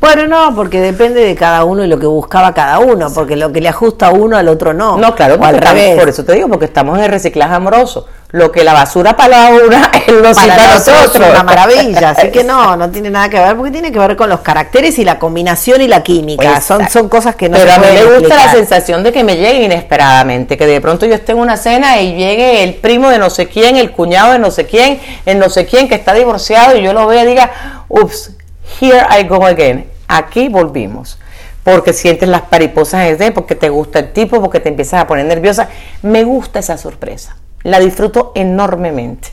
Bueno, 0.00 0.28
no, 0.28 0.54
porque 0.54 0.80
depende 0.80 1.24
de 1.24 1.34
cada 1.34 1.64
uno 1.64 1.82
y 1.84 1.88
lo 1.88 1.98
que 1.98 2.06
buscaba 2.06 2.54
cada 2.54 2.78
uno, 2.78 3.12
porque 3.12 3.34
lo 3.34 3.52
que 3.52 3.60
le 3.60 3.68
ajusta 3.68 4.06
a 4.06 4.10
uno 4.10 4.36
al 4.36 4.46
otro 4.48 4.72
no. 4.72 4.96
No, 4.96 5.14
claro, 5.14 5.34
o 5.34 5.44
al 5.44 5.56
estamos- 5.56 5.74
revés. 5.80 5.98
por 5.98 6.08
eso 6.08 6.24
te 6.24 6.34
digo, 6.34 6.48
porque 6.48 6.66
estamos 6.66 6.96
en 6.98 7.04
el 7.04 7.10
reciclaje 7.10 7.54
amoroso. 7.54 8.06
Lo 8.30 8.52
que 8.52 8.62
la 8.62 8.74
basura 8.74 9.16
para 9.16 9.50
la 9.50 9.64
una, 9.66 9.90
él 10.06 10.22
lo 10.22 10.34
para 10.34 10.74
nosotros. 10.74 11.14
es 11.24 11.30
una 11.30 11.42
maravilla, 11.42 12.10
así 12.10 12.30
que 12.30 12.44
no, 12.44 12.76
no 12.76 12.90
tiene 12.90 13.10
nada 13.10 13.28
que 13.28 13.38
ver, 13.38 13.56
porque 13.56 13.72
tiene 13.72 13.90
que 13.90 13.98
ver 13.98 14.16
con 14.16 14.28
los 14.28 14.40
caracteres 14.40 14.98
y 14.98 15.04
la 15.04 15.18
combinación 15.18 15.80
y 15.80 15.88
la 15.88 16.02
química, 16.02 16.60
son, 16.60 16.88
son 16.90 17.08
cosas 17.08 17.34
que 17.36 17.48
no 17.48 17.56
Pero 17.56 17.70
se 17.70 17.76
a 17.76 17.78
mí 17.80 17.86
me 17.92 18.18
gusta 18.18 18.36
la 18.36 18.52
sensación 18.52 19.02
de 19.02 19.12
que 19.12 19.24
me 19.24 19.36
llegue 19.36 19.64
inesperadamente, 19.64 20.56
que 20.58 20.66
de 20.66 20.80
pronto 20.80 21.06
yo 21.06 21.14
esté 21.14 21.32
en 21.32 21.38
una 21.38 21.56
cena 21.56 22.00
y 22.00 22.14
llegue 22.16 22.62
el 22.62 22.74
primo 22.74 23.08
de 23.08 23.18
no 23.18 23.30
sé 23.30 23.48
quién, 23.48 23.76
el 23.76 23.90
cuñado 23.92 24.32
de 24.32 24.38
no 24.38 24.50
sé 24.50 24.66
quién, 24.66 25.00
el 25.26 25.38
no 25.38 25.48
sé 25.50 25.64
quién 25.66 25.88
que 25.88 25.94
está 25.96 26.12
divorciado 26.12 26.76
y 26.76 26.82
yo 26.82 26.92
lo 26.92 27.06
vea 27.06 27.24
y 27.24 27.28
diga, 27.28 27.50
ups, 27.88 28.32
here 28.80 29.06
I 29.10 29.24
go 29.24 29.44
again, 29.44 29.86
aquí 30.06 30.48
volvimos. 30.48 31.18
Porque 31.64 31.92
sientes 31.92 32.28
las 32.28 32.44
mariposas 32.50 33.02
en 33.02 33.12
el 33.12 33.18
dedo, 33.18 33.34
porque 33.34 33.54
te 33.54 33.68
gusta 33.68 33.98
el 33.98 34.12
tipo, 34.12 34.40
porque 34.40 34.60
te 34.60 34.70
empiezas 34.70 35.02
a 35.02 35.06
poner 35.06 35.26
nerviosa. 35.26 35.68
Me 36.02 36.24
gusta 36.24 36.60
esa 36.60 36.78
sorpresa. 36.78 37.36
La 37.62 37.78
disfruto 37.78 38.32
enormemente. 38.34 39.28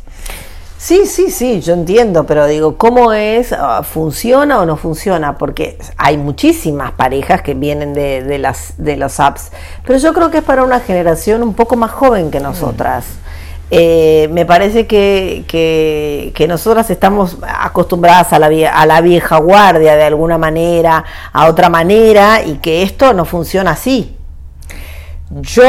Sí, 0.78 1.06
sí, 1.08 1.32
sí, 1.32 1.62
yo 1.62 1.74
entiendo, 1.74 2.26
pero 2.26 2.46
digo, 2.46 2.78
¿cómo 2.78 3.14
es? 3.14 3.54
Ah, 3.54 3.82
¿Funciona 3.82 4.60
o 4.60 4.66
no 4.66 4.76
funciona? 4.78 5.38
Porque 5.38 5.80
hay 5.98 6.18
muchísimas 6.18 6.92
parejas 6.92 7.42
que 7.42 7.54
vienen 7.54 7.94
de, 7.94 8.22
de 8.22 8.38
las, 8.38 8.74
de 8.78 9.02
apps, 9.18 9.52
pero 9.86 9.98
yo 9.98 10.14
creo 10.14 10.30
que 10.30 10.40
es 10.40 10.44
para 10.44 10.64
una 10.64 10.82
generación 10.82 11.42
un 11.42 11.54
poco 11.54 11.76
más 11.76 11.92
joven 11.92 12.30
que 12.30 12.40
nosotras. 12.40 13.06
Eh, 13.72 14.30
me 14.32 14.46
parece 14.46 14.86
que, 14.86 15.44
que, 15.48 16.32
que 16.36 16.48
nosotras 16.48 16.90
estamos 16.92 17.38
acostumbradas 17.42 18.32
a 18.32 18.40
la, 18.40 18.50
vie- 18.50 18.72
a 18.72 18.86
la 18.86 19.02
vieja 19.02 19.38
guardia 19.38 19.96
de 19.96 20.04
alguna 20.04 20.38
manera, 20.38 21.04
a 21.34 21.48
otra 21.48 21.70
manera, 21.70 22.44
y 22.46 22.58
que 22.58 22.84
esto 22.84 23.14
no 23.14 23.26
funciona 23.26 23.72
así. 23.72 24.16
Yo, 25.42 25.64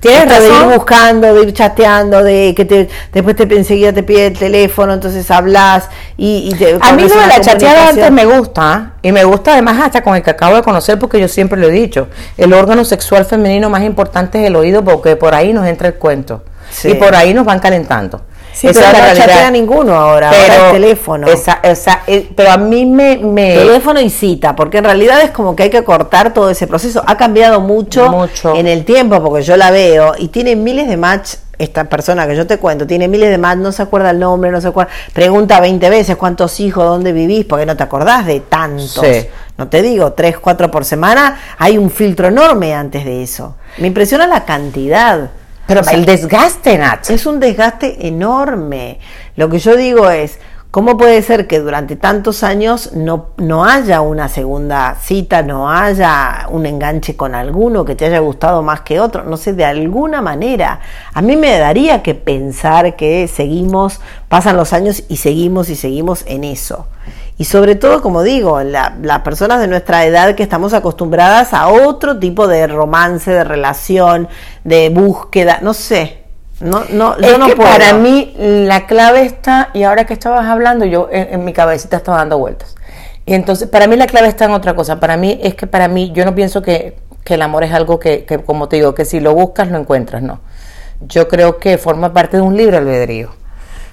tienes 0.00 0.28
de 0.40 0.46
ir 0.46 0.52
razón. 0.52 0.72
buscando, 0.74 1.34
de 1.34 1.42
ir 1.42 1.52
chateando, 1.52 2.24
de 2.24 2.54
que 2.56 2.64
te, 2.64 2.88
después 3.12 3.36
te 3.36 3.42
enseguida 3.42 3.92
te 3.92 4.02
pide 4.02 4.28
el 4.28 4.38
teléfono, 4.38 4.94
entonces 4.94 5.30
hablas 5.30 5.90
y, 6.16 6.48
y 6.50 6.54
te, 6.54 6.78
A 6.80 6.92
mí 6.94 7.02
lo 7.02 7.14
de 7.20 7.26
la 7.26 7.40
chateada 7.42 7.90
antes 7.90 8.10
me 8.10 8.24
gusta 8.24 8.94
¿eh? 9.02 9.08
y 9.08 9.12
me 9.12 9.24
gusta 9.24 9.52
además 9.52 9.78
hasta 9.84 10.02
con 10.02 10.16
el 10.16 10.22
que 10.22 10.30
acabo 10.30 10.56
de 10.56 10.62
conocer 10.62 10.98
porque 10.98 11.20
yo 11.20 11.28
siempre 11.28 11.60
lo 11.60 11.68
he 11.68 11.70
dicho, 11.72 12.08
el 12.38 12.54
órgano 12.54 12.86
sexual 12.86 13.26
femenino 13.26 13.68
más 13.68 13.82
importante 13.82 14.40
es 14.40 14.46
el 14.46 14.56
oído 14.56 14.82
porque 14.82 15.16
por 15.16 15.34
ahí 15.34 15.52
nos 15.52 15.66
entra 15.66 15.88
el 15.88 15.94
cuento 15.96 16.42
Sí. 16.76 16.88
y 16.90 16.94
por 16.94 17.14
ahí 17.14 17.32
nos 17.32 17.44
van 17.46 17.58
calentando. 17.58 18.20
Sí, 18.52 18.68
Esa 18.68 18.80
pero 18.80 18.92
es 18.96 19.02
la 19.02 19.08
no 19.08 19.14
chatea 19.32 19.50
ninguno 19.50 19.94
ahora, 19.94 20.28
ahora 20.30 20.66
es 20.68 20.72
teléfono. 20.72 21.26
esa- 21.26 21.60
esa- 21.62 22.00
eh, 22.06 22.30
pero 22.34 22.52
a 22.52 22.56
mí 22.56 22.86
me... 22.86 23.18
me 23.18 23.54
Teléfono 23.54 24.00
y 24.00 24.08
cita, 24.08 24.56
porque 24.56 24.78
en 24.78 24.84
realidad 24.84 25.20
es 25.20 25.30
como 25.30 25.54
que 25.54 25.64
hay 25.64 25.70
que 25.70 25.84
cortar 25.84 26.32
todo 26.32 26.48
ese 26.48 26.66
proceso. 26.66 27.02
Ha 27.06 27.16
cambiado 27.18 27.60
mucho, 27.60 28.10
Mucho. 28.10 28.54
en 28.54 28.66
el 28.66 28.86
tiempo, 28.86 29.22
porque 29.22 29.42
yo 29.42 29.56
la 29.58 29.70
veo 29.70 30.14
y 30.18 30.28
tiene 30.28 30.56
miles 30.56 30.88
de 30.88 30.96
match. 30.96 31.34
Esta 31.58 31.84
persona 31.84 32.26
que 32.26 32.36
yo 32.36 32.46
te 32.46 32.58
cuento 32.58 32.86
tiene 32.86 33.08
miles 33.08 33.30
de 33.30 33.38
match, 33.38 33.58
no 33.58 33.72
se 33.72 33.82
acuerda 33.82 34.10
el 34.10 34.18
nombre, 34.18 34.50
no 34.50 34.60
se 34.60 34.68
acuerda. 34.68 34.90
Pregunta 35.14 35.58
20 35.60 35.88
veces 35.90 36.16
cuántos 36.16 36.58
hijos, 36.60 36.84
dónde 36.84 37.12
vivís, 37.12 37.44
porque 37.46 37.64
no 37.66 37.76
te 37.76 37.82
acordás 37.82 38.24
de 38.26 38.40
tantos. 38.40 38.90
Sí. 39.06 39.26
No 39.58 39.68
te 39.68 39.80
digo, 39.82 40.12
tres, 40.12 40.38
cuatro 40.38 40.70
por 40.70 40.84
semana. 40.86 41.38
Hay 41.58 41.76
un 41.78 41.90
filtro 41.90 42.28
enorme 42.28 42.74
antes 42.74 43.04
de 43.06 43.22
eso. 43.22 43.54
Me 43.78 43.86
impresiona 43.88 44.26
la 44.26 44.44
cantidad. 44.46 45.30
Pero 45.66 45.80
O 45.80 45.84
sea, 45.84 45.94
el 45.94 46.04
desgaste, 46.04 46.78
Nach. 46.78 47.08
es 47.10 47.26
un 47.26 47.40
desgaste 47.40 48.06
enorme. 48.06 49.00
Lo 49.34 49.48
que 49.48 49.58
yo 49.58 49.76
digo 49.76 50.08
es, 50.10 50.38
¿cómo 50.70 50.96
puede 50.96 51.20
ser 51.22 51.46
que 51.46 51.58
durante 51.58 51.96
tantos 51.96 52.42
años 52.44 52.92
no, 52.92 53.30
no 53.36 53.64
haya 53.64 54.00
una 54.00 54.28
segunda 54.28 54.96
cita, 55.00 55.42
no 55.42 55.70
haya 55.70 56.46
un 56.50 56.66
enganche 56.66 57.16
con 57.16 57.34
alguno 57.34 57.84
que 57.84 57.96
te 57.96 58.06
haya 58.06 58.20
gustado 58.20 58.62
más 58.62 58.82
que 58.82 59.00
otro? 59.00 59.24
No 59.24 59.36
sé, 59.36 59.54
de 59.54 59.64
alguna 59.64 60.22
manera. 60.22 60.80
A 61.12 61.20
mí 61.20 61.36
me 61.36 61.58
daría 61.58 62.02
que 62.02 62.14
pensar 62.14 62.94
que 62.94 63.26
seguimos, 63.26 64.00
pasan 64.28 64.56
los 64.56 64.72
años 64.72 65.02
y 65.08 65.16
seguimos 65.16 65.68
y 65.68 65.74
seguimos 65.74 66.24
en 66.26 66.44
eso. 66.44 66.86
Y 67.38 67.44
sobre 67.44 67.74
todo, 67.74 68.00
como 68.00 68.22
digo, 68.22 68.62
la- 68.62 68.96
las 69.02 69.20
personas 69.20 69.60
de 69.60 69.68
nuestra 69.68 70.04
edad 70.06 70.34
que 70.34 70.42
estamos 70.42 70.72
acostumbradas 70.72 71.52
a 71.52 71.68
otro 71.68 72.18
tipo 72.18 72.46
de 72.48 72.66
romance, 72.66 73.30
de 73.30 73.44
relación, 73.44 74.28
de 74.64 74.88
búsqueda, 74.88 75.58
no 75.62 75.74
sé. 75.74 76.22
No, 76.60 76.84
no, 76.90 77.18
yo 77.20 77.32
Es 77.32 77.38
no 77.38 77.46
que 77.48 77.56
puedo. 77.56 77.68
para 77.70 77.92
mí 77.92 78.34
la 78.38 78.86
clave 78.86 79.22
está, 79.26 79.68
y 79.74 79.82
ahora 79.82 80.06
que 80.06 80.14
estabas 80.14 80.46
hablando, 80.46 80.86
yo 80.86 81.08
en, 81.12 81.34
en 81.34 81.44
mi 81.44 81.52
cabecita 81.52 81.98
estaba 81.98 82.16
dando 82.18 82.38
vueltas. 82.38 82.74
Y 83.26 83.34
entonces, 83.34 83.68
para 83.68 83.86
mí 83.86 83.96
la 83.96 84.06
clave 84.06 84.28
está 84.28 84.46
en 84.46 84.52
otra 84.52 84.74
cosa. 84.74 84.98
Para 84.98 85.18
mí 85.18 85.38
es 85.42 85.54
que 85.54 85.66
para 85.66 85.88
mí, 85.88 86.12
yo 86.14 86.24
no 86.24 86.34
pienso 86.34 86.62
que, 86.62 86.96
que 87.24 87.34
el 87.34 87.42
amor 87.42 87.64
es 87.64 87.74
algo 87.74 87.98
que, 87.98 88.24
que, 88.24 88.38
como 88.38 88.68
te 88.68 88.76
digo, 88.76 88.94
que 88.94 89.04
si 89.04 89.20
lo 89.20 89.34
buscas 89.34 89.68
lo 89.70 89.76
encuentras, 89.78 90.22
no. 90.22 90.40
Yo 91.02 91.28
creo 91.28 91.58
que 91.58 91.76
forma 91.76 92.14
parte 92.14 92.38
de 92.38 92.42
un 92.42 92.56
libre 92.56 92.78
albedrío. 92.78 93.30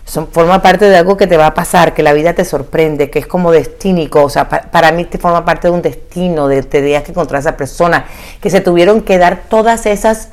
Son, 0.06 0.28
forma 0.28 0.62
parte 0.62 0.90
de 0.90 0.98
algo 0.98 1.16
que 1.16 1.28
te 1.28 1.38
va 1.38 1.48
a 1.48 1.54
pasar, 1.54 1.94
que 1.94 2.04
la 2.04 2.14
vida 2.14 2.34
te 2.34 2.44
sorprende, 2.44 3.10
que 3.10 3.20
es 3.20 3.28
como 3.28 3.52
destínico, 3.52 4.24
o 4.24 4.30
sea, 4.30 4.50
para, 4.50 4.92
mí 4.92 5.06
te 5.06 5.18
forma 5.18 5.46
parte 5.46 5.70
de 5.70 5.74
un 5.74 5.82
destino, 5.82 6.48
de 6.48 6.62
te 6.62 6.82
que 6.82 7.12
encontrar 7.12 7.38
a 7.38 7.40
esa 7.40 7.58
persona, 7.58 8.06
que 8.42 8.50
se 8.50 8.60
tuvieron 8.60 9.02
que 9.02 9.18
dar 9.18 9.44
todas 9.48 9.86
esas 9.86 10.30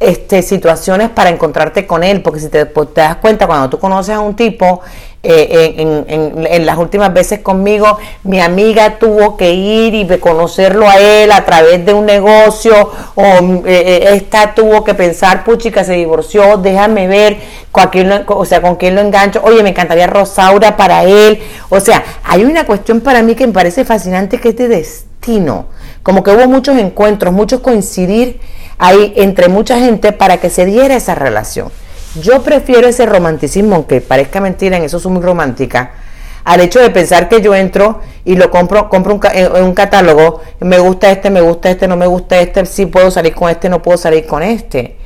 este, 0.00 0.42
situaciones 0.42 1.08
para 1.08 1.30
encontrarte 1.30 1.86
con 1.86 2.04
él, 2.04 2.22
porque 2.22 2.40
si 2.40 2.48
te, 2.48 2.66
pues, 2.66 2.92
te 2.92 3.00
das 3.00 3.16
cuenta, 3.16 3.46
cuando 3.46 3.70
tú 3.70 3.78
conoces 3.78 4.14
a 4.14 4.20
un 4.20 4.36
tipo, 4.36 4.82
eh, 5.22 6.04
en, 6.08 6.66
las 6.66 6.78
últimas 6.78 7.12
veces 7.12 7.40
conmigo, 7.40 7.98
mi 8.22 8.40
amiga 8.40 8.98
tuvo 8.98 9.36
que 9.36 9.52
ir 9.52 9.94
y 9.94 10.06
conocerlo 10.18 10.88
a 10.88 10.98
él 10.98 11.32
a 11.32 11.44
través 11.44 11.84
de 11.84 11.92
un 11.92 12.06
negocio, 12.06 12.92
o 13.14 13.22
eh, 13.22 13.62
eh, 13.66 14.08
esta 14.14 14.54
tuvo 14.54 14.84
que 14.84 14.94
pensar, 14.94 15.42
puchica, 15.44 15.82
se 15.82 15.94
divorció, 15.94 16.58
déjame 16.58 17.08
ver 17.08 17.38
con 17.72 17.88
quién, 17.88 18.08
lo, 18.08 18.24
o 18.26 18.44
sea, 18.44 18.62
con 18.62 18.76
quién 18.76 18.94
lo 18.94 19.00
engancho, 19.00 19.40
oye, 19.42 19.62
me 19.62 19.70
encantaría 19.70 20.06
Rosaura 20.06 20.76
para 20.76 21.02
él, 21.02 21.40
o 21.70 21.80
sea, 21.80 22.04
hay 22.22 22.44
una 22.44 22.64
cuestión 22.64 23.00
para 23.00 23.22
mí 23.22 23.34
que 23.34 23.46
me 23.46 23.52
parece 23.52 23.84
fascinante 23.84 24.38
que 24.40 24.50
es 24.50 24.56
de 24.56 24.68
destino, 24.68 25.66
como 26.04 26.22
que 26.22 26.30
hubo 26.30 26.46
muchos 26.46 26.78
encuentros, 26.78 27.32
muchos 27.32 27.60
coincidir 27.60 28.38
ahí 28.78 29.12
entre 29.16 29.48
mucha 29.48 29.78
gente 29.78 30.12
para 30.12 30.36
que 30.36 30.50
se 30.50 30.66
diera 30.66 30.94
esa 30.94 31.14
relación. 31.16 31.68
Yo 32.22 32.42
prefiero 32.42 32.88
ese 32.88 33.06
romanticismo, 33.06 33.76
aunque 33.76 34.00
parezca 34.00 34.40
mentira, 34.40 34.76
en 34.76 34.84
eso 34.84 34.98
soy 34.98 35.12
muy 35.12 35.22
romántica, 35.22 35.92
al 36.44 36.60
hecho 36.60 36.80
de 36.80 36.90
pensar 36.90 37.28
que 37.28 37.42
yo 37.42 37.54
entro 37.54 38.00
y 38.24 38.36
lo 38.36 38.50
compro, 38.50 38.88
compro 38.88 39.14
un, 39.14 39.20
en 39.32 39.64
un 39.64 39.74
catálogo, 39.74 40.40
me 40.60 40.78
gusta 40.78 41.10
este, 41.10 41.28
me 41.28 41.40
gusta 41.40 41.70
este, 41.70 41.88
no 41.88 41.96
me 41.96 42.06
gusta 42.06 42.38
este, 42.38 42.64
sí 42.66 42.86
puedo 42.86 43.10
salir 43.10 43.34
con 43.34 43.50
este, 43.50 43.68
no 43.68 43.82
puedo 43.82 43.98
salir 43.98 44.26
con 44.26 44.42
este. 44.42 44.96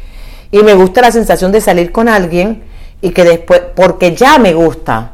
Y 0.50 0.58
me 0.58 0.74
gusta 0.74 1.00
la 1.00 1.10
sensación 1.10 1.50
de 1.50 1.60
salir 1.60 1.92
con 1.92 2.08
alguien 2.08 2.62
y 3.00 3.10
que 3.10 3.24
después, 3.24 3.62
porque 3.74 4.14
ya 4.14 4.38
me 4.38 4.52
gusta, 4.52 5.12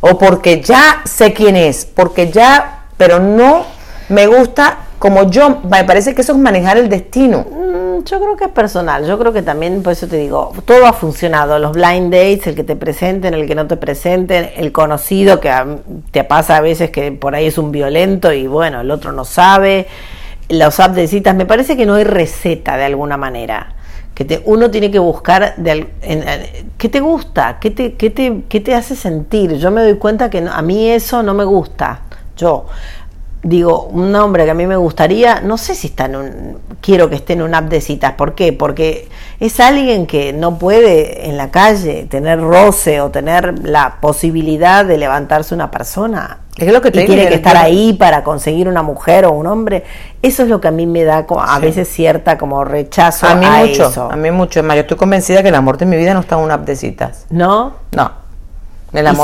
o 0.00 0.18
porque 0.18 0.60
ya 0.60 1.00
sé 1.04 1.32
quién 1.32 1.56
es, 1.56 1.86
porque 1.86 2.30
ya, 2.30 2.84
pero 2.98 3.18
no 3.18 3.64
me 4.10 4.26
gusta 4.26 4.78
como 4.98 5.30
yo, 5.30 5.60
me 5.62 5.84
parece 5.84 6.14
que 6.14 6.22
eso 6.22 6.32
es 6.32 6.38
manejar 6.38 6.76
el 6.76 6.88
destino. 6.88 7.46
Yo 8.02 8.20
creo 8.20 8.36
que 8.36 8.44
es 8.44 8.50
personal, 8.50 9.06
yo 9.06 9.18
creo 9.18 9.32
que 9.32 9.42
también, 9.42 9.82
por 9.82 9.92
eso 9.92 10.06
te 10.06 10.16
digo, 10.16 10.52
todo 10.64 10.86
ha 10.86 10.92
funcionado, 10.92 11.58
los 11.58 11.72
blind 11.72 12.12
dates, 12.12 12.46
el 12.46 12.54
que 12.54 12.64
te 12.64 12.76
presenten, 12.76 13.34
el 13.34 13.46
que 13.46 13.54
no 13.54 13.66
te 13.66 13.76
presenten, 13.76 14.50
el 14.56 14.72
conocido 14.72 15.40
que 15.40 15.52
te 16.10 16.24
pasa 16.24 16.56
a 16.56 16.60
veces 16.60 16.90
que 16.90 17.12
por 17.12 17.34
ahí 17.34 17.46
es 17.46 17.58
un 17.58 17.70
violento 17.70 18.32
y 18.32 18.46
bueno, 18.46 18.80
el 18.80 18.90
otro 18.90 19.12
no 19.12 19.24
sabe, 19.24 19.86
los 20.48 20.80
apps 20.80 20.96
de 20.96 21.06
citas, 21.06 21.34
me 21.34 21.46
parece 21.46 21.76
que 21.76 21.86
no 21.86 21.94
hay 21.94 22.04
receta 22.04 22.76
de 22.76 22.84
alguna 22.84 23.16
manera. 23.16 23.74
Que 24.14 24.24
te, 24.24 24.42
uno 24.44 24.70
tiene 24.70 24.92
que 24.92 25.00
buscar 25.00 25.56
de, 25.56 25.88
qué 26.78 26.88
te 26.88 27.00
gusta, 27.00 27.58
qué 27.60 27.70
te, 27.70 27.94
qué, 27.94 28.10
te, 28.10 28.44
qué 28.48 28.60
te 28.60 28.74
hace 28.74 28.94
sentir. 28.94 29.56
Yo 29.56 29.72
me 29.72 29.82
doy 29.82 29.96
cuenta 29.96 30.30
que 30.30 30.38
a 30.38 30.62
mí 30.62 30.88
eso 30.88 31.22
no 31.22 31.34
me 31.34 31.44
gusta. 31.44 32.02
Yo 32.36 32.66
digo, 33.44 33.88
un 33.92 34.10
nombre 34.10 34.44
que 34.44 34.50
a 34.50 34.54
mí 34.54 34.66
me 34.66 34.76
gustaría, 34.76 35.40
no 35.40 35.58
sé 35.58 35.74
si 35.74 35.88
está 35.88 36.06
en 36.06 36.16
un, 36.16 36.58
quiero 36.80 37.08
que 37.08 37.16
esté 37.16 37.34
en 37.34 37.42
un 37.42 37.54
app 37.54 37.66
de 37.66 37.80
citas, 37.80 38.14
¿por 38.14 38.34
qué? 38.34 38.52
Porque 38.52 39.08
es 39.38 39.60
alguien 39.60 40.06
que 40.06 40.32
no 40.32 40.58
puede 40.58 41.28
en 41.28 41.36
la 41.36 41.50
calle 41.50 42.06
tener 42.08 42.40
roce 42.40 43.00
o 43.00 43.10
tener 43.10 43.60
la 43.62 43.98
posibilidad 44.00 44.84
de 44.84 44.98
levantarse 44.98 45.54
una 45.54 45.70
persona. 45.70 46.40
Es 46.56 46.72
lo 46.72 46.80
que 46.80 46.90
te 46.90 47.02
y 47.02 47.06
tiene 47.06 47.28
que 47.28 47.34
estar 47.34 47.56
ahí 47.56 47.94
para 47.94 48.22
conseguir 48.22 48.68
una 48.68 48.82
mujer 48.82 49.24
o 49.26 49.32
un 49.32 49.46
hombre. 49.46 49.84
Eso 50.22 50.44
es 50.44 50.48
lo 50.48 50.60
que 50.60 50.68
a 50.68 50.70
mí 50.70 50.86
me 50.86 51.02
da 51.02 51.26
a 51.28 51.58
veces 51.58 51.88
cierta 51.88 52.38
como 52.38 52.64
rechazo 52.64 53.26
a 53.26 53.34
mí 53.34 53.44
mucho, 53.44 54.08
A 54.10 54.16
mí 54.16 54.30
mucho. 54.30 54.62
Yo 54.62 54.72
estoy 54.72 54.96
convencida 54.96 55.42
que 55.42 55.48
el 55.48 55.56
amor 55.56 55.78
de 55.78 55.86
mi 55.86 55.96
vida 55.96 56.14
no 56.14 56.20
está 56.20 56.36
en 56.36 56.42
una 56.42 56.54
app 56.54 56.64
de 56.64 56.76
citas. 56.76 57.26
¿No? 57.28 57.74
No 57.90 58.23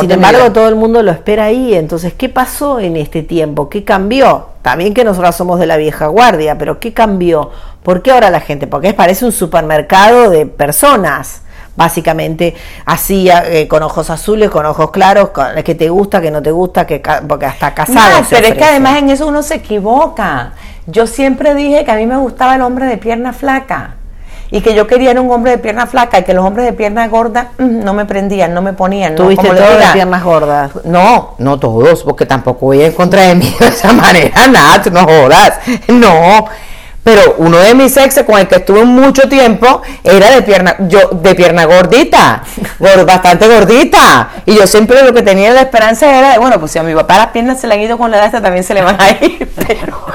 sin 0.01 0.11
embargo, 0.11 0.51
todo 0.53 0.69
el 0.69 0.75
mundo 0.75 1.03
lo 1.03 1.13
espera 1.13 1.45
ahí. 1.45 1.75
Entonces, 1.75 2.13
¿qué 2.15 2.29
pasó 2.29 2.81
en 2.81 2.97
este 2.97 3.23
tiempo? 3.23 3.69
¿Qué 3.69 3.85
cambió? 3.85 4.49
También 4.63 4.95
que 4.95 5.05
nosotros 5.05 5.37
somos 5.37 5.61
de 5.61 5.67
la 5.67 5.77
vieja 5.77 6.09
guardia, 6.09 6.59
pero 6.59 6.81
¿qué 6.81 6.93
cambió? 6.93 7.51
¿Por 7.83 8.03
qué 8.03 8.11
ahora 8.11 8.31
la 8.31 8.41
gente? 8.41 8.67
Porque 8.67 8.93
parece 8.95 9.25
un 9.25 9.33
supermercado 9.33 10.31
de 10.31 10.47
personas 10.47 11.43
básicamente 11.77 12.55
así 12.85 13.31
eh, 13.31 13.67
con 13.69 13.83
ojos 13.83 14.11
azules, 14.11 14.51
con 14.51 14.67
ojos 14.67 14.91
claros, 14.91 15.31
que 15.65 15.75
te 15.75 15.89
gusta, 15.89 16.21
que 16.21 16.31
no 16.31 16.43
te 16.43 16.51
gusta, 16.51 16.87
que 16.87 17.01
porque 17.27 17.47
hasta 17.47 17.73
casado. 17.73 18.21
No, 18.21 18.27
pero 18.29 18.49
es 18.49 18.55
que 18.55 18.65
además 18.65 18.99
en 18.99 19.11
eso 19.11 19.27
uno 19.27 19.43
se 19.43 19.55
equivoca. 19.55 20.53
Yo 20.87 21.07
siempre 21.07 21.55
dije 21.55 21.85
que 21.85 21.91
a 21.91 21.97
mí 21.97 22.07
me 22.07 22.17
gustaba 22.17 22.57
el 22.57 22.63
hombre 22.63 22.87
de 22.87 22.99
pierna 22.99 23.33
flaca 23.33 23.95
y 24.51 24.61
que 24.61 24.75
yo 24.75 24.87
quería 24.87 25.13
un 25.13 25.31
hombre 25.31 25.53
de 25.53 25.59
pierna 25.59 25.87
flaca 25.87 26.19
y 26.19 26.25
que 26.25 26.35
los 26.35 26.45
hombres 26.45 26.67
de 26.67 26.73
pierna 26.73 27.07
gorda 27.09 27.51
mm, 27.59 27.85
no 27.85 27.95
me 27.95 28.05
prendían, 28.05 28.55
no 28.55 28.63
me 28.63 28.73
ponían. 28.73 29.15
¿Tuviste 29.15 29.49
no, 29.49 29.55
todos 29.55 29.79
de 29.79 29.87
piernas 29.93 30.23
gordas? 30.23 30.71
No, 30.85 31.35
no 31.39 31.59
todos, 31.59 32.03
porque 32.05 32.27
tampoco 32.27 32.67
voy 32.67 32.83
en 32.83 32.93
contra 32.93 33.23
de 33.23 33.35
mí 33.35 33.55
de 33.61 33.69
esa 33.69 33.93
manera, 33.93 34.49
nada, 34.49 34.83
tú 34.83 34.91
no 34.91 35.05
jodas. 35.05 35.59
No, 35.89 36.47
pero 37.03 37.37
uno 37.39 37.59
de 37.59 37.75
mis 37.75 37.97
exes 37.97 38.25
con 38.25 38.39
el 38.39 38.47
que 38.47 38.57
estuve 38.57 38.85
mucho 38.85 39.29
tiempo 39.29 39.83
era 40.05 40.31
de 40.31 40.43
pierna 40.43 40.77
yo 40.81 41.09
de 41.13 41.35
pierna 41.35 41.65
gordita 41.65 42.43
bastante 43.07 43.49
gordita 43.49 44.29
y 44.45 44.55
yo 44.55 44.67
siempre 44.67 45.03
lo 45.03 45.15
que 45.15 45.23
tenía 45.23 45.53
la 45.53 45.63
esperanza 45.63 46.19
era 46.19 46.39
bueno 46.39 46.61
pues 46.61 46.73
si 46.73 46.79
a 46.79 46.83
mi 46.83 46.95
papá 46.95 47.17
las 47.17 47.27
piernas 47.29 47.59
se 47.61 47.69
le 47.69 47.75
han 47.75 47.81
ido 47.81 47.97
con 47.97 48.11
la 48.11 48.19
edad 48.19 48.43
también 48.43 48.65
se 48.65 48.75
le 48.75 48.83
van 48.83 49.01
a 49.01 49.11
ir 49.13 49.49
pero 49.67 50.07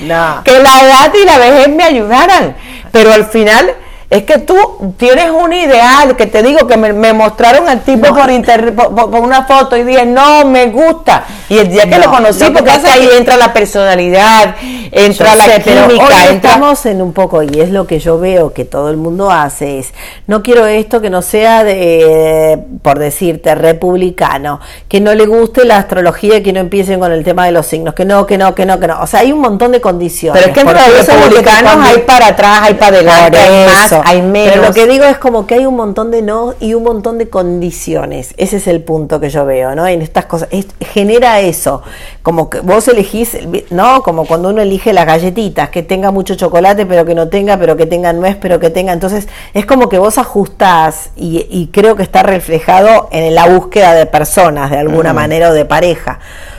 que 0.00 0.58
la 0.58 0.80
edad 0.82 1.12
y 1.14 1.24
la 1.24 1.38
vejez 1.38 1.68
me 1.68 1.84
ayudaran. 1.84 2.56
Pero 2.90 3.12
al 3.12 3.26
final 3.26 3.74
es 4.10 4.24
que 4.24 4.38
tú 4.38 4.56
tienes 4.96 5.30
un 5.30 5.52
ideal, 5.52 6.16
que 6.16 6.26
te 6.26 6.42
digo 6.42 6.66
que 6.66 6.76
me, 6.76 7.12
mostraron 7.12 7.68
al 7.68 7.82
tipo 7.82 8.12
por, 8.12 8.28
inter, 8.28 8.74
por, 8.74 9.08
una 9.20 9.44
foto 9.44 9.76
y 9.76 9.84
dije, 9.84 10.04
no, 10.04 10.44
me 10.44 10.66
gusta. 10.66 11.24
Y 11.48 11.58
el 11.58 11.70
día 11.70 11.88
que 11.88 11.96
lo 12.00 12.10
conocí, 12.10 12.44
porque 12.50 12.70
ahí 12.70 13.08
entra 13.16 13.36
la 13.36 13.52
personalidad, 13.52 14.56
entra 14.90 15.36
la 15.36 15.60
química. 15.60 16.24
estamos 16.28 16.84
en 16.86 17.02
un 17.02 17.12
poco, 17.12 17.44
y 17.44 17.60
es 17.60 17.70
lo 17.70 17.86
que 17.86 18.00
yo 18.00 18.18
veo 18.18 18.52
que 18.52 18.64
todo 18.64 18.90
el 18.90 18.96
mundo 18.96 19.30
hace, 19.30 19.78
es, 19.78 19.94
no 20.26 20.42
quiero 20.42 20.66
esto 20.66 21.00
que 21.00 21.08
no 21.08 21.22
sea, 21.22 21.62
de, 21.62 22.58
por 22.82 22.98
decirte, 22.98 23.54
republicano, 23.54 24.58
que 24.88 25.00
no 25.00 25.14
le 25.14 25.26
guste 25.26 25.64
la 25.64 25.76
astrología 25.76 26.38
y 26.38 26.42
que 26.42 26.52
no 26.52 26.58
empiecen 26.58 26.98
con 26.98 27.12
el 27.12 27.22
tema 27.22 27.46
de 27.46 27.52
los 27.52 27.64
signos, 27.64 27.94
que 27.94 28.04
no, 28.04 28.26
que 28.26 28.36
no, 28.38 28.56
que 28.56 28.66
no, 28.66 28.80
que 28.80 28.88
no. 28.88 29.02
O 29.02 29.06
sea, 29.06 29.20
hay 29.20 29.30
un 29.30 29.40
montón 29.40 29.70
de 29.70 29.80
condiciones. 29.80 30.42
Pero 30.42 30.52
es 30.52 30.58
que 30.58 30.68
entre 30.68 30.96
los 30.96 31.06
republicanos 31.06 31.76
hay 31.86 31.98
para 31.98 32.26
atrás, 32.26 32.58
hay 32.62 32.74
para 32.74 32.96
adelante, 32.96 33.38
hay 33.38 33.66
más 33.66 33.99
hay 34.04 34.22
menos. 34.22 34.52
Pero 34.54 34.66
lo 34.66 34.72
que 34.72 34.86
digo 34.86 35.04
es 35.04 35.18
como 35.18 35.46
que 35.46 35.54
hay 35.54 35.66
un 35.66 35.76
montón 35.76 36.10
de 36.10 36.22
no 36.22 36.54
y 36.60 36.74
un 36.74 36.82
montón 36.82 37.18
de 37.18 37.28
condiciones. 37.28 38.34
Ese 38.36 38.56
es 38.56 38.66
el 38.66 38.82
punto 38.82 39.20
que 39.20 39.30
yo 39.30 39.44
veo, 39.44 39.74
¿no? 39.74 39.86
En 39.86 40.02
estas 40.02 40.26
cosas. 40.26 40.48
genera 40.80 41.40
eso. 41.40 41.82
Como 42.22 42.50
que 42.50 42.60
vos 42.60 42.86
elegís, 42.88 43.36
¿no? 43.70 44.02
Como 44.02 44.26
cuando 44.26 44.50
uno 44.50 44.62
elige 44.62 44.92
las 44.92 45.06
galletitas, 45.06 45.70
que 45.70 45.82
tenga 45.82 46.10
mucho 46.10 46.34
chocolate, 46.34 46.86
pero 46.86 47.04
que 47.04 47.14
no 47.14 47.28
tenga, 47.28 47.56
pero 47.56 47.76
que 47.76 47.86
tenga 47.86 48.12
nuez, 48.12 48.36
pero 48.40 48.60
que 48.60 48.70
tenga. 48.70 48.92
Entonces, 48.92 49.28
es 49.54 49.66
como 49.66 49.88
que 49.88 49.98
vos 49.98 50.18
ajustás 50.18 51.10
y, 51.16 51.68
creo 51.72 51.96
que 51.96 52.02
está 52.02 52.22
reflejado 52.22 53.08
en 53.12 53.34
la 53.34 53.48
búsqueda 53.48 53.94
de 53.94 54.06
personas, 54.06 54.70
de 54.70 54.78
alguna 54.78 55.12
manera, 55.12 55.50
o 55.50 55.52
de 55.52 55.64
pareja. 55.64 56.18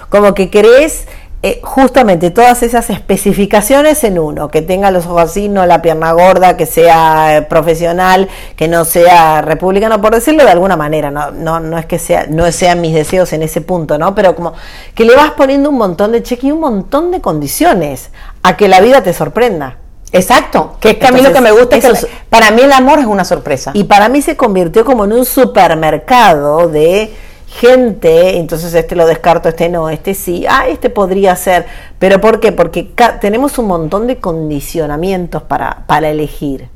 Como 0.09 0.33
que 0.33 0.49
querés 0.49 1.07
eh, 1.43 1.59
justamente 1.63 2.29
todas 2.29 2.61
esas 2.61 2.91
especificaciones 2.91 4.03
en 4.03 4.19
uno, 4.19 4.49
que 4.49 4.61
tenga 4.61 4.91
los 4.91 5.07
ojos 5.07 5.23
así, 5.23 5.49
no 5.49 5.65
la 5.65 5.81
pierna 5.81 6.11
gorda, 6.11 6.55
que 6.55 6.67
sea 6.67 7.37
eh, 7.37 7.41
profesional, 7.41 8.29
que 8.55 8.67
no 8.67 8.85
sea 8.85 9.41
republicano, 9.41 9.99
por 9.99 10.13
decirlo 10.13 10.43
de 10.43 10.51
alguna 10.51 10.77
manera, 10.77 11.09
no, 11.09 11.31
no, 11.31 11.59
no 11.59 11.79
es 11.79 11.87
que 11.87 11.97
sea, 11.97 12.27
no 12.29 12.51
sean 12.51 12.79
mis 12.79 12.93
deseos 12.93 13.33
en 13.33 13.41
ese 13.41 13.61
punto, 13.61 13.97
¿no? 13.97 14.13
Pero 14.13 14.35
como 14.35 14.53
que 14.93 15.03
le 15.03 15.15
vas 15.15 15.31
poniendo 15.31 15.71
un 15.71 15.79
montón 15.79 16.11
de 16.11 16.21
cheques 16.21 16.43
y 16.43 16.51
un 16.51 16.59
montón 16.59 17.09
de 17.09 17.21
condiciones 17.21 18.11
a 18.43 18.55
que 18.55 18.67
la 18.67 18.79
vida 18.79 19.01
te 19.01 19.11
sorprenda. 19.11 19.77
Exacto, 20.11 20.75
que 20.79 20.91
es 20.91 20.97
que 20.97 21.07
a 21.07 21.11
mí 21.11 21.21
lo 21.21 21.33
que 21.33 21.41
me 21.41 21.51
gusta 21.51 21.77
es 21.77 21.85
que 21.85 22.07
para 22.29 22.51
mí 22.51 22.61
el 22.61 22.71
amor 22.71 22.99
es 22.99 23.05
una 23.05 23.25
sorpresa. 23.25 23.71
Y 23.73 23.85
para 23.85 24.09
mí 24.09 24.21
se 24.21 24.35
convirtió 24.35 24.85
como 24.85 25.05
en 25.05 25.13
un 25.13 25.25
supermercado 25.25 26.67
de 26.67 27.11
gente, 27.51 28.37
entonces 28.37 28.73
este 28.73 28.95
lo 28.95 29.05
descarto, 29.05 29.49
este 29.49 29.67
no, 29.67 29.89
este 29.89 30.13
sí, 30.13 30.45
ah, 30.49 30.67
este 30.67 30.89
podría 30.89 31.35
ser, 31.35 31.65
pero 31.99 32.21
¿por 32.21 32.39
qué? 32.39 32.51
Porque 32.51 32.91
tenemos 33.19 33.57
un 33.57 33.67
montón 33.67 34.07
de 34.07 34.17
condicionamientos 34.17 35.43
para, 35.43 35.83
para 35.85 36.09
elegir. 36.09 36.69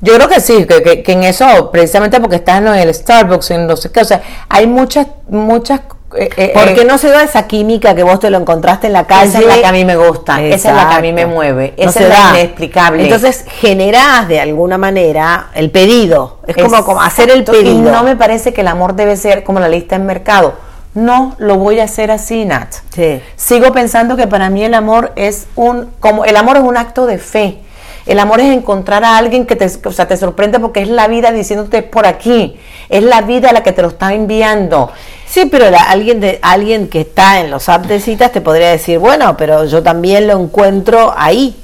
Yo 0.00 0.14
creo 0.14 0.28
que 0.28 0.40
sí, 0.40 0.66
que, 0.66 1.02
que, 1.02 1.12
en 1.12 1.24
eso, 1.24 1.70
precisamente 1.70 2.20
porque 2.20 2.36
estás 2.36 2.58
en 2.60 2.66
el 2.68 2.92
Starbucks, 2.92 3.52
en 3.52 3.66
no 3.66 3.76
sé 3.76 3.90
qué, 3.90 4.00
o 4.00 4.04
sea, 4.04 4.22
hay 4.48 4.66
muchas, 4.66 5.06
muchas 5.28 5.80
eh, 6.16 6.30
eh, 6.36 6.52
porque 6.54 6.82
eh, 6.82 6.84
no 6.84 6.98
se 6.98 7.08
da 7.08 7.22
esa 7.22 7.46
química 7.46 7.94
que 7.94 8.02
vos 8.02 8.20
te 8.20 8.30
lo 8.30 8.38
encontraste 8.38 8.86
en 8.86 8.92
la 8.92 9.06
calle. 9.06 9.28
Esa 9.28 9.40
es 9.40 9.46
la 9.46 9.54
que 9.56 9.66
a 9.66 9.72
mí 9.72 9.84
me 9.84 9.96
gusta, 9.96 10.40
esa 10.42 10.70
es 10.70 10.76
la 10.76 10.88
que 10.88 10.94
a 10.94 11.00
mí 11.00 11.12
me 11.12 11.26
mueve, 11.26 11.74
esa 11.76 12.00
es 12.00 12.08
la 12.08 12.30
inexplicable. 12.34 13.04
Entonces 13.04 13.44
generás 13.48 14.28
de 14.28 14.40
alguna 14.40 14.78
manera 14.78 15.48
el 15.54 15.70
pedido, 15.70 16.38
es 16.46 16.56
como, 16.56 16.84
como 16.84 17.02
hacer 17.02 17.30
el 17.30 17.44
pedido. 17.44 17.70
Y 17.70 17.78
no 17.78 18.02
me 18.04 18.16
parece 18.16 18.52
que 18.52 18.60
el 18.60 18.68
amor 18.68 18.94
debe 18.94 19.16
ser 19.16 19.42
como 19.42 19.60
la 19.60 19.68
lista 19.68 19.96
en 19.96 20.06
mercado. 20.06 20.54
no 20.94 21.34
lo 21.38 21.56
voy 21.56 21.80
a 21.80 21.84
hacer 21.84 22.12
así, 22.12 22.44
Nat. 22.44 22.72
Sí. 22.94 23.20
Sigo 23.34 23.72
pensando 23.72 24.16
que 24.16 24.28
para 24.28 24.50
mí 24.50 24.62
el 24.62 24.74
amor 24.74 25.12
es 25.16 25.46
un, 25.56 25.90
como 25.98 26.24
el 26.24 26.36
amor 26.36 26.56
es 26.56 26.62
un 26.62 26.76
acto 26.76 27.06
de 27.06 27.18
fe. 27.18 27.58
El 28.06 28.18
amor 28.18 28.40
es 28.40 28.54
encontrar 28.54 29.02
a 29.02 29.16
alguien 29.16 29.46
que 29.46 29.56
te, 29.56 29.64
o 29.64 29.92
sea, 29.92 30.06
te 30.06 30.16
sorprende 30.16 30.60
porque 30.60 30.82
es 30.82 30.88
la 30.88 31.08
vida 31.08 31.32
diciéndote 31.32 31.82
por 31.82 32.06
aquí. 32.06 32.60
Es 32.88 33.02
la 33.02 33.22
vida 33.22 33.52
la 33.52 33.62
que 33.62 33.72
te 33.72 33.80
lo 33.82 33.88
está 33.88 34.12
enviando. 34.12 34.92
Sí, 35.34 35.46
pero 35.46 35.68
la- 35.68 35.82
alguien 35.82 36.20
de 36.20 36.38
alguien 36.42 36.86
que 36.86 37.00
está 37.00 37.40
en 37.40 37.50
los 37.50 37.68
apps 37.68 37.88
de 37.88 37.98
citas 37.98 38.30
te 38.30 38.40
podría 38.40 38.70
decir, 38.70 39.00
bueno, 39.00 39.36
pero 39.36 39.64
yo 39.64 39.82
también 39.82 40.28
lo 40.28 40.40
encuentro 40.40 41.12
ahí. 41.16 41.56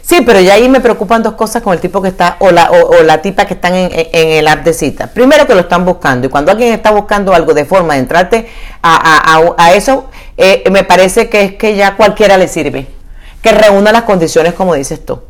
Sí, 0.00 0.22
pero 0.26 0.40
ya 0.40 0.54
ahí 0.54 0.68
me 0.68 0.80
preocupan 0.80 1.22
dos 1.22 1.34
cosas 1.34 1.62
con 1.62 1.72
el 1.72 1.78
tipo 1.78 2.02
que 2.02 2.08
está 2.08 2.34
o 2.40 2.50
la, 2.50 2.68
o, 2.72 3.00
la 3.04 3.22
tipa 3.22 3.44
que 3.44 3.54
están 3.54 3.76
en, 3.76 3.90
el 4.12 4.48
app 4.48 4.64
de 4.64 4.74
cita. 4.74 5.06
Primero 5.06 5.46
que 5.46 5.54
lo 5.54 5.60
están 5.60 5.84
buscando 5.84 6.26
y 6.26 6.30
cuando 6.30 6.50
alguien 6.50 6.72
está 6.74 6.90
buscando 6.90 7.32
algo 7.32 7.54
de 7.54 7.64
forma 7.64 7.94
de 7.94 8.00
entrarte 8.00 8.48
a, 8.82 8.96
a- 8.96 9.36
a- 9.36 9.54
a 9.56 9.72
eso, 9.74 10.10
eh, 10.36 10.64
me 10.72 10.82
parece 10.82 11.28
que 11.28 11.42
es 11.42 11.54
que 11.54 11.76
ya 11.76 11.94
cualquiera 11.94 12.36
le 12.36 12.48
sirve. 12.48 12.88
Que 13.40 13.52
reúna 13.52 13.92
las 13.92 14.02
condiciones 14.02 14.52
como 14.54 14.74
dices 14.74 15.06
tú. 15.06 15.20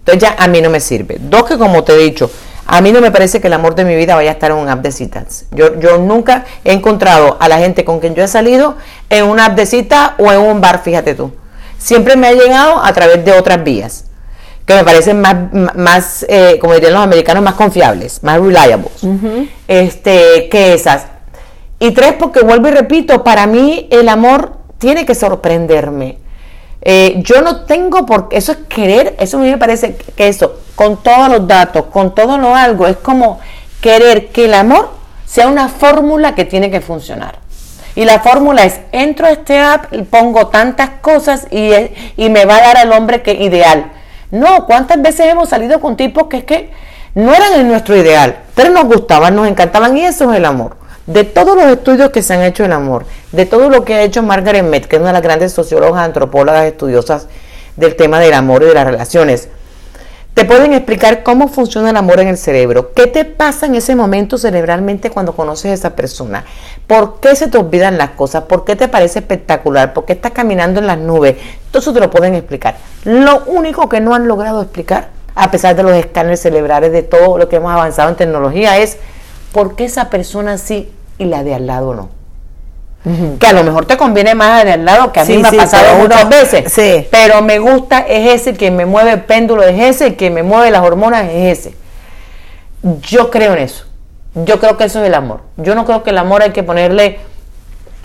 Entonces 0.00 0.20
ya 0.28 0.36
a 0.38 0.48
mí 0.48 0.60
no 0.60 0.68
me 0.68 0.80
sirve. 0.80 1.16
Dos 1.18 1.44
que 1.44 1.56
como 1.56 1.82
te 1.82 1.94
he 1.94 1.96
dicho, 1.96 2.30
a 2.70 2.82
mí 2.82 2.92
no 2.92 3.00
me 3.00 3.10
parece 3.10 3.40
que 3.40 3.46
el 3.46 3.54
amor 3.54 3.74
de 3.74 3.86
mi 3.86 3.96
vida 3.96 4.14
vaya 4.14 4.28
a 4.28 4.34
estar 4.34 4.50
en 4.50 4.58
un 4.58 4.68
app 4.68 4.82
de 4.82 4.92
citas. 4.92 5.46
Yo, 5.52 5.80
yo 5.80 5.96
nunca 5.96 6.44
he 6.64 6.74
encontrado 6.74 7.38
a 7.40 7.48
la 7.48 7.56
gente 7.58 7.82
con 7.82 7.98
quien 7.98 8.14
yo 8.14 8.22
he 8.22 8.28
salido 8.28 8.76
en 9.08 9.24
una 9.24 9.46
app 9.46 9.56
de 9.56 9.64
cita 9.64 10.14
o 10.18 10.30
en 10.30 10.38
un 10.38 10.60
bar, 10.60 10.82
fíjate 10.82 11.14
tú. 11.14 11.32
Siempre 11.78 12.14
me 12.16 12.26
ha 12.26 12.32
llegado 12.32 12.84
a 12.84 12.92
través 12.92 13.24
de 13.24 13.32
otras 13.32 13.64
vías 13.64 14.04
que 14.66 14.74
me 14.74 14.84
parecen 14.84 15.18
más, 15.18 15.34
más 15.76 16.26
eh, 16.28 16.58
como 16.60 16.74
dirían 16.74 16.92
los 16.92 17.02
americanos, 17.02 17.42
más 17.42 17.54
confiables, 17.54 18.22
más 18.22 18.38
reliable, 18.38 18.88
este, 19.66 20.50
que 20.50 20.74
esas. 20.74 21.06
Y 21.78 21.92
tres, 21.92 22.16
porque 22.18 22.40
vuelvo 22.40 22.68
y 22.68 22.72
repito, 22.72 23.24
para 23.24 23.46
mí 23.46 23.88
el 23.90 24.10
amor 24.10 24.58
tiene 24.76 25.06
que 25.06 25.14
sorprenderme. 25.14 26.18
Eh, 26.82 27.14
yo 27.24 27.40
no 27.40 27.64
tengo 27.64 28.04
por 28.04 28.28
eso 28.30 28.52
es 28.52 28.58
querer, 28.68 29.16
eso 29.18 29.38
a 29.38 29.40
mí 29.40 29.50
me 29.50 29.56
parece 29.56 29.96
que 30.14 30.28
eso, 30.28 30.60
con 30.78 30.98
todos 30.98 31.28
los 31.28 31.48
datos, 31.48 31.86
con 31.86 32.14
todo 32.14 32.38
lo 32.38 32.54
algo, 32.54 32.86
es 32.86 32.98
como 32.98 33.40
querer 33.80 34.28
que 34.28 34.44
el 34.44 34.54
amor 34.54 34.90
sea 35.26 35.48
una 35.48 35.68
fórmula 35.68 36.36
que 36.36 36.44
tiene 36.44 36.70
que 36.70 36.80
funcionar. 36.80 37.40
Y 37.96 38.04
la 38.04 38.20
fórmula 38.20 38.62
es, 38.64 38.78
entro 38.92 39.26
a 39.26 39.30
este 39.30 39.58
app, 39.58 39.92
y 39.92 40.02
pongo 40.02 40.46
tantas 40.46 40.90
cosas 41.00 41.48
y, 41.50 41.72
y 42.16 42.30
me 42.30 42.44
va 42.44 42.58
a 42.58 42.60
dar 42.60 42.76
al 42.76 42.92
hombre 42.92 43.22
que 43.22 43.32
ideal. 43.32 43.90
No, 44.30 44.66
¿cuántas 44.66 45.02
veces 45.02 45.26
hemos 45.26 45.48
salido 45.48 45.80
con 45.80 45.96
tipos 45.96 46.28
que 46.28 46.36
es 46.36 46.44
que 46.44 46.70
no 47.16 47.34
eran 47.34 47.54
el 47.54 47.66
nuestro 47.66 47.96
ideal, 47.96 48.36
pero 48.54 48.70
nos 48.70 48.84
gustaban, 48.84 49.34
nos 49.34 49.48
encantaban 49.48 49.96
y 49.96 50.04
eso 50.04 50.30
es 50.30 50.38
el 50.38 50.44
amor. 50.44 50.76
De 51.06 51.24
todos 51.24 51.56
los 51.56 51.66
estudios 51.66 52.10
que 52.10 52.22
se 52.22 52.34
han 52.34 52.42
hecho 52.42 52.62
del 52.62 52.72
amor, 52.72 53.04
de 53.32 53.46
todo 53.46 53.68
lo 53.68 53.84
que 53.84 53.94
ha 53.94 54.02
hecho 54.02 54.22
Margaret 54.22 54.62
Mead, 54.62 54.84
que 54.84 54.94
es 54.94 55.00
una 55.00 55.08
de 55.08 55.14
las 55.14 55.22
grandes 55.22 55.52
sociólogas, 55.52 56.04
antropólogas, 56.04 56.66
estudiosas 56.66 57.26
del 57.74 57.96
tema 57.96 58.20
del 58.20 58.34
amor 58.34 58.62
y 58.62 58.66
de 58.66 58.74
las 58.74 58.84
relaciones, 58.84 59.48
te 60.38 60.44
pueden 60.44 60.72
explicar 60.72 61.24
cómo 61.24 61.48
funciona 61.48 61.90
el 61.90 61.96
amor 61.96 62.20
en 62.20 62.28
el 62.28 62.38
cerebro. 62.38 62.92
¿Qué 62.92 63.08
te 63.08 63.24
pasa 63.24 63.66
en 63.66 63.74
ese 63.74 63.96
momento 63.96 64.38
cerebralmente 64.38 65.10
cuando 65.10 65.34
conoces 65.34 65.72
a 65.72 65.74
esa 65.74 65.96
persona? 65.96 66.44
¿Por 66.86 67.18
qué 67.18 67.34
se 67.34 67.48
te 67.48 67.58
olvidan 67.58 67.98
las 67.98 68.10
cosas? 68.10 68.44
¿Por 68.44 68.64
qué 68.64 68.76
te 68.76 68.86
parece 68.86 69.18
espectacular? 69.18 69.92
¿Por 69.92 70.04
qué 70.04 70.12
estás 70.12 70.30
caminando 70.30 70.78
en 70.78 70.86
las 70.86 70.96
nubes? 70.96 71.34
Todo 71.72 71.80
eso 71.80 71.92
te 71.92 71.98
lo 71.98 72.08
pueden 72.08 72.36
explicar. 72.36 72.76
Lo 73.02 73.42
único 73.46 73.88
que 73.88 73.98
no 74.00 74.14
han 74.14 74.28
logrado 74.28 74.62
explicar, 74.62 75.08
a 75.34 75.50
pesar 75.50 75.74
de 75.74 75.82
los 75.82 75.92
escáneres 75.94 76.40
cerebrales, 76.40 76.92
de 76.92 77.02
todo 77.02 77.36
lo 77.36 77.48
que 77.48 77.56
hemos 77.56 77.72
avanzado 77.72 78.10
en 78.10 78.14
tecnología, 78.14 78.78
es 78.78 78.96
por 79.50 79.74
qué 79.74 79.86
esa 79.86 80.08
persona 80.08 80.56
sí 80.56 80.88
y 81.18 81.24
la 81.24 81.42
de 81.42 81.56
al 81.56 81.66
lado 81.66 81.96
no. 81.96 82.17
Que 83.38 83.46
a 83.46 83.52
lo 83.52 83.62
mejor 83.64 83.86
te 83.86 83.96
conviene 83.96 84.34
más 84.34 84.64
de 84.64 84.72
al 84.72 84.84
lado, 84.84 85.12
que 85.12 85.20
a 85.20 85.24
mí 85.24 85.38
me 85.38 85.48
sí, 85.50 85.56
ha 85.56 85.62
pasado 85.62 85.94
uno- 85.96 86.02
muchas 86.04 86.28
veces. 86.28 86.72
sí. 86.72 87.06
Pero 87.10 87.40
me 87.42 87.58
gusta, 87.58 88.00
es 88.00 88.40
ese, 88.40 88.54
que 88.54 88.70
me 88.70 88.86
mueve 88.86 89.12
el 89.12 89.20
péndulo 89.22 89.62
es 89.62 89.78
ese, 89.80 90.14
que 90.16 90.30
me 90.30 90.42
mueve 90.42 90.70
las 90.70 90.82
hormonas 90.82 91.26
es 91.30 91.58
ese. 91.58 91.74
Yo 93.02 93.30
creo 93.30 93.52
en 93.54 93.58
eso. 93.60 93.84
Yo 94.34 94.60
creo 94.60 94.76
que 94.76 94.84
eso 94.84 95.00
es 95.00 95.06
el 95.06 95.14
amor. 95.14 95.40
Yo 95.56 95.74
no 95.74 95.84
creo 95.84 96.02
que 96.02 96.10
el 96.10 96.18
amor 96.18 96.42
hay 96.42 96.50
que 96.50 96.62
ponerle 96.62 97.18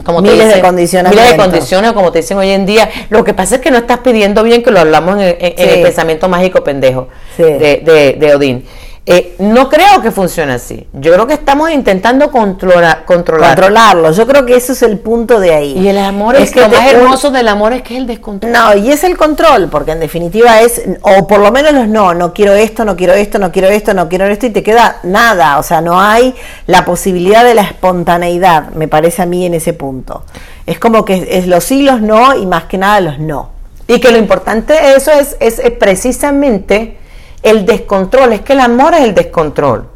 como 0.03 0.23
te 0.23 0.29
Miles 0.31 0.39
de 0.39 0.45
dicen, 0.47 0.61
condicionamientos. 0.65 1.23
Miles 1.31 1.37
de 1.37 1.51
condiciones, 1.51 1.93
como 1.93 2.11
te 2.11 2.19
dicen 2.19 2.37
hoy 2.37 2.49
en 2.49 2.65
día. 2.65 2.89
Lo 3.09 3.23
que 3.23 3.33
pasa 3.33 3.55
es 3.55 3.61
que 3.61 3.69
no 3.71 3.77
estás 3.77 3.99
pidiendo 3.99 4.41
bien, 4.43 4.63
que 4.63 4.71
lo 4.71 4.79
hablamos 4.79 5.15
en, 5.15 5.21
el- 5.21 5.37
en- 5.39 5.53
en 5.57 5.69
el 5.69 5.81
pensamiento 5.83 6.27
mágico 6.27 6.63
pendejo 6.63 7.09
Sí. 7.37 7.43
de, 7.43 7.81
de, 7.85 8.17
de 8.19 8.35
Odín. 8.35 8.65
Eh, 9.05 9.35
no 9.39 9.69
creo 9.69 10.01
que 10.01 10.11
funcione 10.11 10.53
así. 10.53 10.87
Yo 10.93 11.11
creo 11.11 11.27
que 11.27 11.33
estamos 11.33 11.69
intentando 11.71 12.31
controlar, 12.31 13.03
controlar. 13.03 13.49
Controlarlo. 13.49 14.11
Yo 14.13 14.25
creo 14.25 14.45
que 14.45 14.55
eso 14.55 14.71
es 14.71 14.81
el 14.81 14.97
punto 14.97 15.41
de 15.41 15.53
ahí. 15.53 15.77
Y 15.77 15.89
el 15.89 15.97
amor 15.97 16.37
es, 16.37 16.51
que 16.51 16.61
lo 16.61 16.69
más 16.69 16.89
hermoso 16.89 17.29
del 17.29 17.49
amor 17.49 17.73
es 17.73 17.81
que 17.81 17.95
es 17.95 17.99
el 17.99 18.07
descontrol. 18.07 18.53
No, 18.53 18.73
y 18.77 18.91
es 18.91 19.03
el 19.03 19.17
control, 19.17 19.67
porque 19.69 19.91
en 19.91 19.99
definitiva 19.99 20.61
es, 20.61 20.81
o 21.01 21.27
por 21.27 21.41
lo 21.41 21.51
menos 21.51 21.73
los 21.73 21.87
no, 21.89 22.13
no 22.13 22.33
quiero 22.33 22.53
esto, 22.53 22.85
no 22.85 22.95
quiero 22.95 23.13
esto, 23.13 23.39
no 23.39 23.51
quiero 23.51 23.67
esto, 23.67 23.93
no 23.93 24.07
quiero 24.07 24.25
esto, 24.25 24.45
y 24.45 24.51
te 24.51 24.63
queda 24.63 24.99
nada, 25.03 25.57
o 25.57 25.63
sea, 25.63 25.81
no 25.81 25.99
hay 25.99 26.33
la 26.65 26.85
posibilidad 26.85 27.43
de 27.43 27.55
la 27.55 27.63
espontaneidad, 27.63 28.69
me 28.69 28.87
parece 28.87 29.21
a 29.21 29.25
mí 29.25 29.45
en 29.45 29.53
ese 29.53 29.73
punto. 29.73 30.23
Es 30.65 30.79
como 30.79 31.03
que 31.03 31.15
es, 31.15 31.25
es 31.29 31.47
los 31.47 31.65
sí, 31.65 31.81
los 31.81 31.99
no, 31.99 32.37
y 32.37 32.45
más 32.45 32.63
que 32.65 32.77
nada 32.77 33.01
los 33.01 33.19
no. 33.19 33.53
Y 33.87 33.99
que 33.99 34.11
lo 34.11 34.17
importante 34.17 34.73
de 34.73 34.95
eso 34.95 35.11
es, 35.11 35.35
es, 35.39 35.59
precisamente 35.71 36.97
el 37.43 37.65
descontrol, 37.65 38.33
es 38.33 38.41
que 38.41 38.53
el 38.53 38.61
amor 38.61 38.93
es 38.95 39.01
el 39.01 39.13
descontrol. 39.13 39.89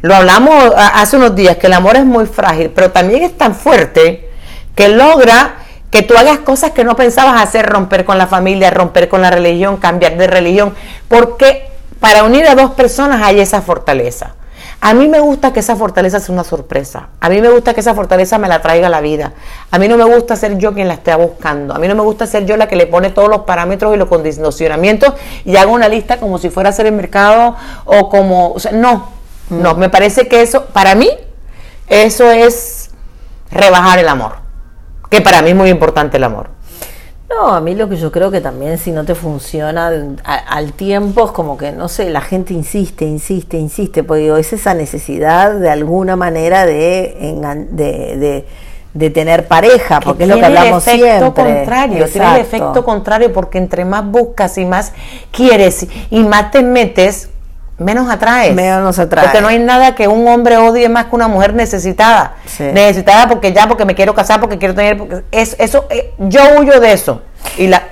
Lo 0.00 0.14
hablamos 0.14 0.72
hace 0.76 1.16
unos 1.16 1.36
días, 1.36 1.56
que 1.58 1.66
el 1.66 1.74
amor 1.74 1.96
es 1.96 2.06
muy 2.06 2.26
frágil, 2.26 2.70
pero 2.74 2.90
también 2.90 3.22
es 3.22 3.36
tan 3.36 3.54
fuerte 3.54 4.30
que 4.74 4.88
logra 4.88 5.56
que 5.90 6.02
tú 6.02 6.16
hagas 6.16 6.38
cosas 6.38 6.70
que 6.70 6.84
no 6.84 6.96
pensabas 6.96 7.42
hacer, 7.42 7.66
romper 7.66 8.04
con 8.04 8.16
la 8.16 8.26
familia, 8.26 8.70
romper 8.70 9.08
con 9.08 9.20
la 9.20 9.30
religión, 9.30 9.76
cambiar 9.76 10.16
de 10.16 10.26
religión, 10.26 10.74
porque 11.08 11.68
para 11.98 12.24
unir 12.24 12.46
a 12.46 12.54
dos 12.54 12.70
personas 12.70 13.22
hay 13.22 13.40
esa 13.40 13.60
fortaleza. 13.60 14.34
A 14.82 14.94
mí 14.94 15.08
me 15.08 15.20
gusta 15.20 15.52
que 15.52 15.60
esa 15.60 15.76
fortaleza 15.76 16.20
sea 16.20 16.32
una 16.32 16.44
sorpresa. 16.44 17.08
A 17.20 17.28
mí 17.28 17.42
me 17.42 17.50
gusta 17.50 17.74
que 17.74 17.80
esa 17.80 17.94
fortaleza 17.94 18.38
me 18.38 18.48
la 18.48 18.62
traiga 18.62 18.88
la 18.88 19.02
vida. 19.02 19.34
A 19.70 19.78
mí 19.78 19.88
no 19.88 19.98
me 19.98 20.04
gusta 20.04 20.36
ser 20.36 20.56
yo 20.56 20.72
quien 20.72 20.88
la 20.88 20.94
esté 20.94 21.14
buscando. 21.14 21.74
A 21.74 21.78
mí 21.78 21.86
no 21.86 21.94
me 21.94 22.00
gusta 22.00 22.26
ser 22.26 22.46
yo 22.46 22.56
la 22.56 22.66
que 22.66 22.76
le 22.76 22.86
pone 22.86 23.10
todos 23.10 23.28
los 23.28 23.40
parámetros 23.40 23.94
y 23.94 23.98
los 23.98 24.08
condicionamientos 24.08 25.12
y 25.44 25.56
hago 25.56 25.72
una 25.72 25.88
lista 25.88 26.16
como 26.18 26.38
si 26.38 26.48
fuera 26.48 26.70
a 26.70 26.72
hacer 26.72 26.86
el 26.86 26.92
mercado 26.92 27.56
o 27.84 28.08
como... 28.08 28.52
O 28.52 28.58
sea, 28.58 28.72
no, 28.72 29.10
no, 29.50 29.74
me 29.74 29.90
parece 29.90 30.28
que 30.28 30.40
eso, 30.40 30.64
para 30.66 30.94
mí, 30.94 31.10
eso 31.88 32.30
es 32.30 32.90
rebajar 33.50 33.98
el 33.98 34.08
amor. 34.08 34.36
Que 35.10 35.20
para 35.20 35.42
mí 35.42 35.50
es 35.50 35.56
muy 35.56 35.68
importante 35.68 36.16
el 36.16 36.24
amor. 36.24 36.48
No, 37.30 37.48
a 37.54 37.60
mí 37.60 37.76
lo 37.76 37.88
que 37.88 37.96
yo 37.96 38.10
creo 38.10 38.30
que 38.32 38.40
también 38.40 38.76
si 38.76 38.90
no 38.90 39.04
te 39.04 39.14
funciona 39.14 39.92
al 40.24 40.72
tiempo 40.72 41.26
es 41.26 41.30
como 41.30 41.56
que, 41.56 41.70
no 41.70 41.86
sé, 41.88 42.10
la 42.10 42.20
gente 42.20 42.52
insiste, 42.52 43.04
insiste, 43.04 43.56
insiste, 43.56 44.02
porque 44.02 44.24
digo, 44.24 44.36
es 44.36 44.52
esa 44.52 44.74
necesidad 44.74 45.54
de 45.54 45.70
alguna 45.70 46.16
manera 46.16 46.66
de, 46.66 47.36
de, 47.70 48.16
de, 48.16 48.46
de 48.94 49.10
tener 49.10 49.46
pareja, 49.46 50.00
porque 50.00 50.24
es 50.24 50.28
lo 50.28 50.36
que 50.36 50.44
hablamos 50.44 50.86
el 50.88 51.04
efecto 51.04 51.32
siempre. 51.32 51.54
contrario, 51.54 52.06
tiene 52.08 52.34
el 52.34 52.40
efecto 52.40 52.84
contrario 52.84 53.32
porque 53.32 53.58
entre 53.58 53.84
más 53.84 54.04
buscas 54.04 54.58
y 54.58 54.66
más 54.66 54.92
quieres 55.30 55.86
y 56.10 56.24
más 56.24 56.50
te 56.50 56.62
metes, 56.64 57.29
menos 57.80 58.10
atraes. 58.10 58.54
Menos 58.54 58.82
nos 58.82 58.98
atrae. 58.98 59.24
Porque 59.24 59.40
no 59.40 59.48
hay 59.48 59.58
nada 59.58 59.94
que 59.94 60.06
un 60.06 60.28
hombre 60.28 60.58
odie 60.58 60.88
más 60.88 61.06
que 61.06 61.16
una 61.16 61.28
mujer 61.28 61.54
necesitada. 61.54 62.34
Sí. 62.46 62.64
Necesitada 62.64 63.28
porque 63.28 63.52
ya, 63.52 63.66
porque 63.66 63.84
me 63.84 63.94
quiero 63.94 64.14
casar, 64.14 64.38
porque 64.40 64.58
quiero 64.58 64.74
tener... 64.74 64.98
porque 64.98 65.22
es, 65.30 65.56
eso, 65.58 65.86
eh, 65.90 66.14
yo 66.18 66.42
huyo 66.58 66.78
de 66.78 66.92
eso. 66.92 67.22
Y 67.56 67.66
la... 67.66 67.82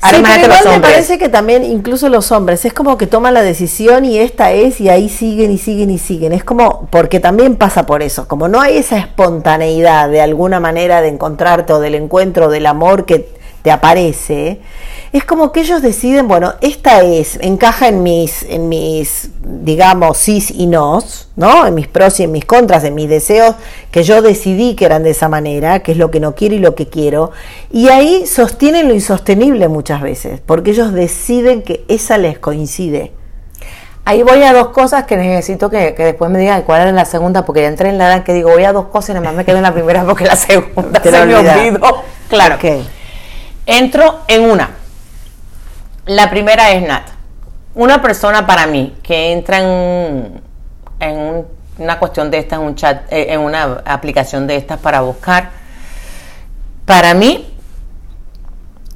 Sí, 0.00 0.14
pero 0.22 0.44
igual 0.44 0.64
me 0.68 0.80
parece 0.80 1.18
que 1.18 1.28
también 1.28 1.64
incluso 1.64 2.08
los 2.08 2.30
hombres 2.30 2.64
es 2.64 2.72
como 2.72 2.96
que 2.96 3.08
toman 3.08 3.34
la 3.34 3.42
decisión 3.42 4.04
y 4.04 4.18
esta 4.20 4.52
es 4.52 4.80
y 4.80 4.88
ahí 4.88 5.08
siguen 5.08 5.50
y 5.50 5.58
siguen 5.58 5.90
y 5.90 5.98
siguen. 5.98 6.32
Es 6.32 6.44
como 6.44 6.86
porque 6.92 7.18
también 7.18 7.56
pasa 7.56 7.84
por 7.84 8.04
eso, 8.04 8.28
como 8.28 8.46
no 8.46 8.60
hay 8.60 8.76
esa 8.76 8.96
espontaneidad 8.96 10.08
de 10.08 10.20
alguna 10.20 10.60
manera 10.60 11.00
de 11.00 11.08
encontrarte 11.08 11.72
o 11.72 11.80
del 11.80 11.96
encuentro 11.96 12.48
del 12.48 12.66
amor 12.66 13.06
que 13.06 13.28
te 13.68 13.72
aparece, 13.72 14.60
es 15.12 15.24
como 15.24 15.52
que 15.52 15.60
ellos 15.60 15.82
deciden, 15.82 16.26
bueno, 16.26 16.54
esta 16.62 17.02
es, 17.02 17.38
encaja 17.42 17.88
en 17.88 18.02
mis, 18.02 18.42
en 18.44 18.70
mis, 18.70 19.28
digamos, 19.42 20.16
sís 20.16 20.50
y 20.50 20.66
nos, 20.66 21.28
¿no? 21.36 21.66
En 21.66 21.74
mis 21.74 21.86
pros 21.86 22.18
y 22.20 22.22
en 22.22 22.32
mis 22.32 22.46
contras, 22.46 22.84
en 22.84 22.94
mis 22.94 23.10
deseos, 23.10 23.56
que 23.90 24.04
yo 24.04 24.22
decidí 24.22 24.74
que 24.74 24.86
eran 24.86 25.02
de 25.02 25.10
esa 25.10 25.28
manera, 25.28 25.80
que 25.80 25.92
es 25.92 25.98
lo 25.98 26.10
que 26.10 26.18
no 26.18 26.34
quiero 26.34 26.54
y 26.54 26.60
lo 26.60 26.74
que 26.74 26.86
quiero. 26.86 27.30
Y 27.70 27.88
ahí 27.88 28.26
sostienen 28.26 28.88
lo 28.88 28.94
insostenible 28.94 29.68
muchas 29.68 30.00
veces, 30.00 30.40
porque 30.46 30.70
ellos 30.70 30.94
deciden 30.94 31.60
que 31.60 31.84
esa 31.88 32.16
les 32.16 32.38
coincide. 32.38 33.12
Ahí 34.06 34.22
voy 34.22 34.42
a 34.44 34.54
dos 34.54 34.68
cosas 34.68 35.04
que 35.04 35.18
necesito 35.18 35.68
que, 35.68 35.92
que 35.94 36.04
después 36.04 36.30
me 36.30 36.38
digan 36.38 36.62
cuál 36.62 36.80
era 36.80 36.92
la 36.92 37.04
segunda, 37.04 37.44
porque 37.44 37.60
ya 37.60 37.68
entré 37.68 37.90
en 37.90 37.98
la 37.98 38.06
edad 38.06 38.24
que 38.24 38.32
digo 38.32 38.48
voy 38.48 38.64
a 38.64 38.72
dos 38.72 38.86
cosas 38.86 39.10
y 39.10 39.12
nada 39.12 39.26
más 39.26 39.34
me 39.34 39.44
quedo 39.44 39.58
en 39.58 39.64
la 39.64 39.74
primera 39.74 40.04
porque 40.06 40.24
la 40.24 40.36
segunda 40.36 41.02
Te 41.02 41.10
se 41.10 41.26
me 41.26 41.34
olvidó. 41.34 42.02
Claro. 42.30 42.56
Entro 43.70 44.20
en 44.28 44.42
una. 44.50 44.70
La 46.06 46.30
primera 46.30 46.70
es 46.72 46.82
Nat. 46.88 47.06
Una 47.74 48.00
persona 48.00 48.46
para 48.46 48.66
mí 48.66 48.96
que 49.02 49.30
entra 49.32 49.58
en, 49.58 50.40
en 51.00 51.16
un- 51.18 51.46
una 51.76 51.98
cuestión 51.98 52.30
de 52.30 52.38
esta, 52.38 52.56
en 52.56 52.62
un 52.62 52.74
chat, 52.74 53.02
eh, 53.12 53.26
en 53.34 53.40
una 53.40 53.82
aplicación 53.84 54.46
de 54.46 54.56
estas 54.56 54.78
para 54.80 55.00
buscar, 55.02 55.50
Para 56.86 57.12
mí, 57.12 57.54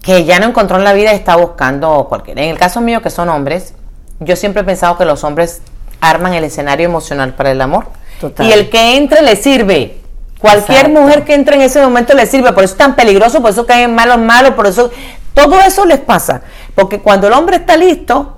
que 0.02 0.24
ya 0.24 0.38
no 0.40 0.46
encontró 0.46 0.78
en 0.78 0.84
la 0.84 0.94
vida 0.94 1.12
está 1.12 1.36
buscando 1.36 2.06
cualquiera. 2.08 2.40
En 2.42 2.48
el 2.48 2.58
caso 2.58 2.80
mío, 2.80 3.02
que 3.02 3.10
son 3.10 3.28
hombres, 3.28 3.74
yo 4.18 4.34
siempre 4.34 4.62
he 4.62 4.64
pensado 4.64 4.96
que 4.96 5.04
los 5.04 5.22
hombres 5.24 5.60
arman 6.00 6.32
el 6.32 6.44
escenario 6.44 6.86
emocional 6.86 7.34
para 7.34 7.50
el 7.50 7.60
amor. 7.60 7.88
Total. 8.18 8.46
Y 8.46 8.52
el 8.52 8.70
que 8.70 8.96
entre 8.96 9.20
le 9.20 9.36
sirve. 9.36 10.00
Cualquier 10.42 10.78
Exacto. 10.86 11.00
mujer 11.00 11.24
que 11.24 11.34
entre 11.34 11.56
en 11.56 11.62
ese 11.62 11.80
momento 11.80 12.12
le 12.14 12.26
sirve. 12.26 12.52
Por 12.52 12.64
eso 12.64 12.74
es 12.74 12.78
tan 12.78 12.94
peligroso, 12.96 13.40
por 13.40 13.52
eso 13.52 13.64
caen 13.64 13.94
malos, 13.94 14.18
malos, 14.18 14.52
por 14.54 14.66
eso. 14.66 14.90
Todo 15.32 15.58
eso 15.60 15.86
les 15.86 16.00
pasa. 16.00 16.42
Porque 16.74 16.98
cuando 16.98 17.28
el 17.28 17.32
hombre 17.32 17.56
está 17.56 17.76
listo, 17.76 18.36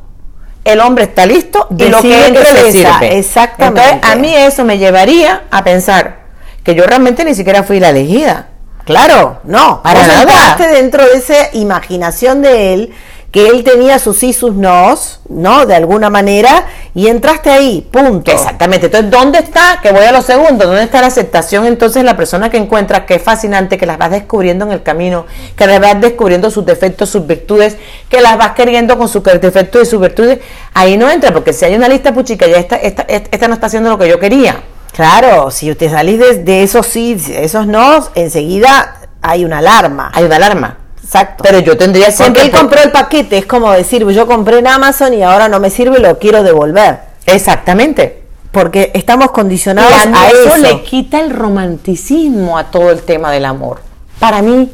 el 0.65 0.81
hombre 0.81 1.05
está 1.05 1.27
listo 1.27 1.67
y 1.77 1.89
lo 1.89 2.01
que 2.01 2.09
que 2.11 2.31
le 2.31 2.73
sirve. 2.73 3.19
exactamente. 3.19 3.83
Entonces, 3.83 4.11
a 4.13 4.17
mí 4.17 4.35
eso 4.35 4.65
me 4.65 4.79
llevaría 4.79 5.45
a 5.51 5.65
pensar 5.65 6.25
que 6.63 6.75
yo 6.75 6.85
realmente 6.85 7.25
ni 7.25 7.35
siquiera 7.35 7.63
fui 7.63 7.81
la 7.81 7.89
elegida. 7.91 8.49
Claro, 8.85 9.41
no, 9.45 9.83
Para 9.83 10.07
nada. 10.07 10.57
dentro 10.59 11.05
de 11.07 11.17
esa 11.17 11.35
imaginación 11.55 12.43
de 12.43 12.75
él, 12.75 12.95
que 13.31 13.49
él 13.49 13.65
tenía 13.65 13.99
sus 13.99 14.19
sí, 14.19 14.33
sus 14.35 14.55
nos, 14.55 15.21
¿no? 15.29 15.65
De 15.67 15.75
alguna 15.75 16.11
manera, 16.11 16.67
y 16.97 17.09
entraste 17.09 17.51
ahí, 17.51 17.87
punto. 17.91 18.31
Exactamente. 18.31 18.87
Entonces, 18.87 19.11
¿dónde 19.11 19.41
está? 19.41 19.81
Que 19.83 19.91
voy 19.91 20.05
a 20.05 20.13
lo 20.13 20.23
segundo. 20.23 20.67
¿Dónde 20.67 20.85
está 20.85 21.01
la 21.01 21.09
aceptación? 21.09 21.67
Entonces, 21.67 22.05
la 22.05 22.17
persona 22.17 22.51
que 22.51 22.57
encuentra 22.57 23.05
que 23.05 23.17
es 23.17 23.23
fascinante, 23.23 23.77
que 23.77 23.85
las 23.85 23.99
vas 23.99 24.13
descubriendo 24.13 24.65
en 24.65 24.71
el 24.71 24.85
camino, 24.85 25.27
que 25.57 25.67
las 25.67 25.81
vas 25.81 26.01
descubriendo 26.01 26.53
sus 26.53 26.65
defectos, 26.65 27.11
sus 27.11 27.27
virtudes, 27.27 27.77
que 28.09 28.21
las 28.21 28.39
vas 28.39 28.53
queriendo 28.53 28.97
con 28.97 29.09
sus 29.09 29.25
defectos 29.25 29.83
y 29.83 29.87
sus 29.87 30.01
virtudes, 30.01 30.39
ahí 30.73 30.97
no 30.97 31.11
entra, 31.11 31.33
porque 31.33 31.53
si 31.53 31.65
hay 31.65 31.75
una 31.75 31.89
lista 31.89 32.15
puchica, 32.15 32.47
ya 32.47 32.59
esta, 32.59 32.77
esta, 32.77 33.03
esta 33.03 33.49
no 33.49 33.55
está 33.55 33.67
haciendo 33.67 33.91
lo 33.91 33.99
que 33.99 34.09
yo 34.09 34.21
quería. 34.21 34.61
Claro, 34.93 35.51
si 35.51 35.73
usted 35.73 35.91
salís 35.91 36.21
de, 36.21 36.45
de 36.45 36.63
esos 36.63 36.87
sí, 36.87 37.21
esos 37.29 37.67
no, 37.67 38.09
enseguida 38.15 39.01
hay 39.21 39.45
una 39.45 39.59
alarma. 39.59 40.13
Hay 40.15 40.23
una 40.23 40.37
alarma. 40.37 40.84
Exacto. 41.15 41.45
Pero 41.45 41.61
yo 41.61 41.77
tendría 41.77 42.07
Porque 42.07 42.17
siempre. 42.17 42.43
él 42.43 42.51
compró 42.51 42.83
el 42.83 42.91
paquete, 42.91 43.39
es 43.39 43.47
como 43.47 43.71
decir, 43.73 44.05
yo 44.09 44.27
compré 44.27 44.59
en 44.59 44.67
Amazon 44.67 45.15
y 45.15 45.23
ahora 45.23 45.49
no 45.49 45.61
me 45.61 45.71
sirve, 45.71 46.01
lo 46.01 46.19
quiero 46.19 46.43
devolver. 46.43 46.99
Exactamente. 47.27 48.23
Porque 48.51 48.91
estamos 48.95 49.27
Y 49.27 49.29
condicionados 49.29 49.93
a 49.93 50.23
a 50.23 50.29
eso 50.31 50.57
eso. 50.57 50.57
le 50.57 50.83
quita 50.83 51.21
el 51.21 51.31
romanticismo 51.31 52.59
a 52.59 52.65
todo 52.71 52.91
el 52.91 53.03
tema 53.03 53.31
del 53.31 53.45
amor. 53.45 53.81
Para 54.19 54.43
mí, 54.43 54.73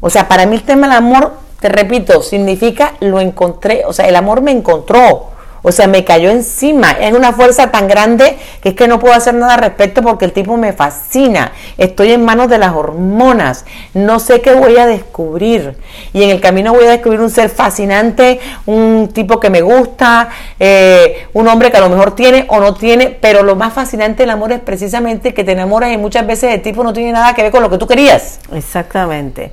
o 0.00 0.10
sea, 0.10 0.26
para 0.28 0.46
mí 0.46 0.56
el 0.56 0.62
tema 0.62 0.88
del 0.88 0.96
amor, 0.96 1.34
te 1.60 1.68
repito, 1.68 2.22
significa 2.22 2.94
lo 3.00 3.20
encontré, 3.20 3.84
o 3.86 3.92
sea, 3.92 4.06
el 4.08 4.16
amor 4.16 4.40
me 4.42 4.50
encontró, 4.52 5.29
o 5.62 5.72
sea, 5.72 5.86
me 5.86 6.04
cayó 6.04 6.30
encima. 6.30 6.92
Es 6.92 7.12
una 7.12 7.32
fuerza 7.32 7.70
tan 7.70 7.88
grande 7.88 8.38
que 8.62 8.70
es 8.70 8.74
que 8.74 8.88
no 8.88 8.98
puedo 8.98 9.14
hacer 9.14 9.34
nada 9.34 9.54
al 9.54 9.60
respecto 9.60 10.02
porque 10.02 10.24
el 10.24 10.32
tipo 10.32 10.56
me 10.56 10.72
fascina. 10.72 11.52
Estoy 11.78 12.12
en 12.12 12.24
manos 12.24 12.48
de 12.48 12.58
las 12.58 12.72
hormonas. 12.74 13.64
No 13.94 14.18
sé 14.20 14.40
qué 14.40 14.54
voy 14.54 14.76
a 14.78 14.86
descubrir. 14.86 15.76
Y 16.12 16.22
en 16.22 16.30
el 16.30 16.40
camino 16.40 16.72
voy 16.72 16.86
a 16.86 16.90
descubrir 16.90 17.20
un 17.20 17.30
ser 17.30 17.50
fascinante, 17.50 18.40
un 18.66 19.08
tipo 19.12 19.38
que 19.40 19.50
me 19.50 19.60
gusta, 19.62 20.28
eh, 20.58 21.26
un 21.34 21.46
hombre 21.48 21.70
que 21.70 21.76
a 21.76 21.80
lo 21.80 21.88
mejor 21.90 22.14
tiene 22.14 22.46
o 22.48 22.58
no 22.60 22.74
tiene, 22.74 23.08
pero 23.20 23.42
lo 23.42 23.56
más 23.56 23.72
fascinante 23.72 24.22
del 24.22 24.30
amor 24.30 24.52
es 24.52 24.60
precisamente 24.60 25.34
que 25.34 25.44
te 25.44 25.52
enamoras 25.52 25.92
y 25.92 25.96
muchas 25.98 26.26
veces 26.26 26.54
el 26.54 26.62
tipo 26.62 26.82
no 26.82 26.92
tiene 26.92 27.12
nada 27.12 27.34
que 27.34 27.42
ver 27.42 27.52
con 27.52 27.62
lo 27.62 27.70
que 27.70 27.78
tú 27.78 27.86
querías. 27.86 28.40
Exactamente. 28.52 29.52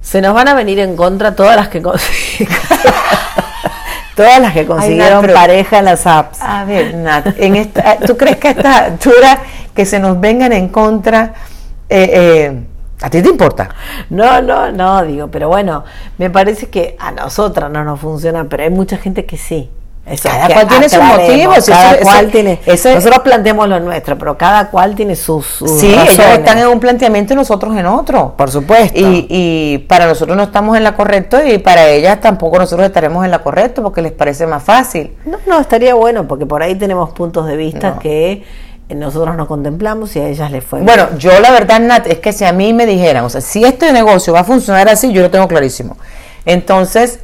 Se 0.00 0.20
nos 0.20 0.34
van 0.34 0.46
a 0.46 0.54
venir 0.54 0.78
en 0.78 0.94
contra 0.94 1.34
todas 1.34 1.56
las 1.56 1.68
que 1.68 1.82
consiguen- 1.82 2.48
todas 4.16 4.40
las 4.40 4.54
que 4.54 4.66
consiguieron 4.66 5.26
pareja 5.26 5.78
en 5.78 5.84
las 5.84 6.06
apps. 6.06 6.40
A 6.40 6.64
ver, 6.64 6.94
Nat, 6.94 7.26
en 7.38 7.54
esta, 7.54 7.98
¿tú 7.98 8.16
crees 8.16 8.38
que 8.38 8.48
a 8.48 8.50
esta 8.52 8.78
altura 8.86 9.38
que 9.74 9.84
se 9.84 10.00
nos 10.00 10.18
vengan 10.18 10.52
en 10.52 10.68
contra, 10.70 11.34
eh, 11.88 12.10
eh, 12.12 12.66
a 13.02 13.10
ti 13.10 13.22
te 13.22 13.28
importa? 13.28 13.68
No, 14.08 14.40
no, 14.40 14.72
no, 14.72 15.04
digo, 15.04 15.28
pero 15.28 15.48
bueno, 15.48 15.84
me 16.16 16.30
parece 16.30 16.70
que 16.70 16.96
a 16.98 17.12
nosotras 17.12 17.70
no 17.70 17.84
nos 17.84 18.00
funciona, 18.00 18.44
pero 18.44 18.64
hay 18.64 18.70
mucha 18.70 18.96
gente 18.96 19.26
que 19.26 19.36
sí. 19.36 19.70
Cada 20.22 20.46
cual 20.48 20.68
tiene 20.68 20.88
sus 20.88 20.98
aclaremos, 20.98 21.28
motivos, 21.28 21.66
Cada 21.66 21.90
eso- 21.94 22.02
cual 22.04 22.20
eso- 22.24 22.30
tiene. 22.32 22.60
eso 22.64 22.88
es- 22.90 22.94
nosotros 22.94 23.20
planteamos 23.22 23.68
lo 23.68 23.80
nuestro, 23.80 24.16
pero 24.16 24.38
cada 24.38 24.70
cual 24.70 24.94
tiene 24.94 25.16
sus. 25.16 25.44
sus 25.46 25.80
Sí, 25.80 25.92
ellos 25.92 26.18
están 26.18 26.58
en 26.58 26.68
un 26.68 26.78
planteamiento 26.78 27.32
y 27.32 27.36
nosotros 27.36 27.76
en 27.76 27.86
otro. 27.86 28.34
Por 28.36 28.50
supuesto. 28.50 28.98
Y, 29.00 29.26
y 29.28 29.78
para 29.88 30.06
nosotros 30.06 30.36
no 30.36 30.44
estamos 30.44 30.76
en 30.76 30.84
la 30.84 30.94
correcta 30.94 31.44
y 31.44 31.58
para 31.58 31.88
ellas 31.88 32.20
tampoco 32.20 32.58
nosotros 32.58 32.86
estaremos 32.86 33.24
en 33.24 33.32
la 33.32 33.40
correcta 33.40 33.82
porque 33.82 34.00
les 34.00 34.12
parece 34.12 34.46
más 34.46 34.62
fácil. 34.62 35.12
No, 35.24 35.38
no, 35.46 35.58
estaría 35.60 35.94
bueno, 35.94 36.28
porque 36.28 36.46
por 36.46 36.62
ahí 36.62 36.76
tenemos 36.76 37.10
puntos 37.10 37.46
de 37.48 37.56
vista 37.56 37.90
No. 37.90 37.98
que 37.98 38.44
nosotros 38.88 39.36
nos 39.36 39.48
contemplamos 39.48 40.14
y 40.14 40.20
a 40.20 40.28
ellas 40.28 40.52
les 40.52 40.62
fue. 40.62 40.80
Bueno, 40.82 41.08
yo 41.18 41.40
la 41.40 41.50
verdad, 41.50 41.80
Nat, 41.80 42.06
es 42.06 42.20
que 42.20 42.32
si 42.32 42.44
a 42.44 42.52
mí 42.52 42.72
me 42.72 42.86
dijeran, 42.86 43.24
o 43.24 43.28
sea, 43.28 43.40
si 43.40 43.64
este 43.64 43.92
negocio 43.92 44.32
va 44.32 44.40
a 44.40 44.44
funcionar 44.44 44.88
así, 44.88 45.12
yo 45.12 45.22
lo 45.22 45.30
tengo 45.32 45.48
clarísimo. 45.48 45.96
Entonces, 46.44 47.18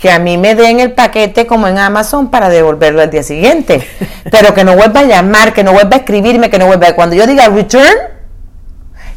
que 0.00 0.10
a 0.10 0.18
mí 0.18 0.38
me 0.38 0.54
den 0.54 0.80
el 0.80 0.92
paquete 0.92 1.46
como 1.46 1.68
en 1.68 1.76
Amazon 1.76 2.30
para 2.30 2.48
devolverlo 2.48 3.02
al 3.02 3.10
día 3.10 3.22
siguiente. 3.22 3.86
Pero 4.30 4.54
que 4.54 4.64
no 4.64 4.74
vuelva 4.74 5.00
a 5.00 5.04
llamar, 5.04 5.52
que 5.52 5.62
no 5.62 5.72
vuelva 5.72 5.96
a 5.96 5.98
escribirme, 5.98 6.48
que 6.48 6.58
no 6.58 6.66
vuelva 6.66 6.88
a... 6.88 6.94
Cuando 6.94 7.14
yo 7.14 7.26
diga 7.26 7.48
return, 7.48 7.96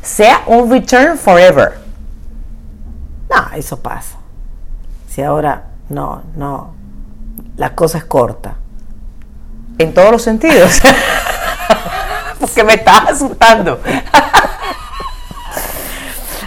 sea 0.02 0.42
un 0.46 0.70
return 0.70 1.18
forever. 1.18 1.80
No, 3.30 3.56
eso 3.56 3.80
pasa. 3.80 4.18
Si 5.08 5.22
ahora, 5.22 5.64
no, 5.88 6.24
no. 6.36 6.76
La 7.56 7.74
cosa 7.76 8.00
es 8.00 8.04
corta. 8.04 8.56
En 9.78 9.94
todos 9.94 10.12
los 10.12 10.22
sentidos. 10.22 10.82
Porque 12.40 12.64
me 12.64 12.74
estás 12.74 13.12
asustando. 13.12 13.80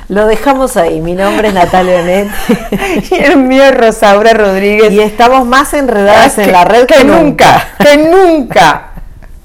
Lo 0.09 0.27
dejamos 0.27 0.77
ahí. 0.77 1.01
Mi 1.01 1.15
nombre 1.15 1.49
es 1.49 1.55
Natalia 1.55 2.01
Onet 2.01 2.29
y 3.11 3.15
el 3.15 3.39
mío 3.39 3.65
es 3.65 3.77
Rosaura 3.77 4.33
Rodríguez. 4.33 4.93
y 4.93 5.01
estamos 5.01 5.45
más 5.47 5.75
enredadas 5.75 6.35
que, 6.35 6.45
en 6.45 6.53
la 6.53 6.65
red 6.65 6.87
que 6.87 7.03
nunca, 7.05 7.69
que 7.79 7.97
nunca. 7.97 8.91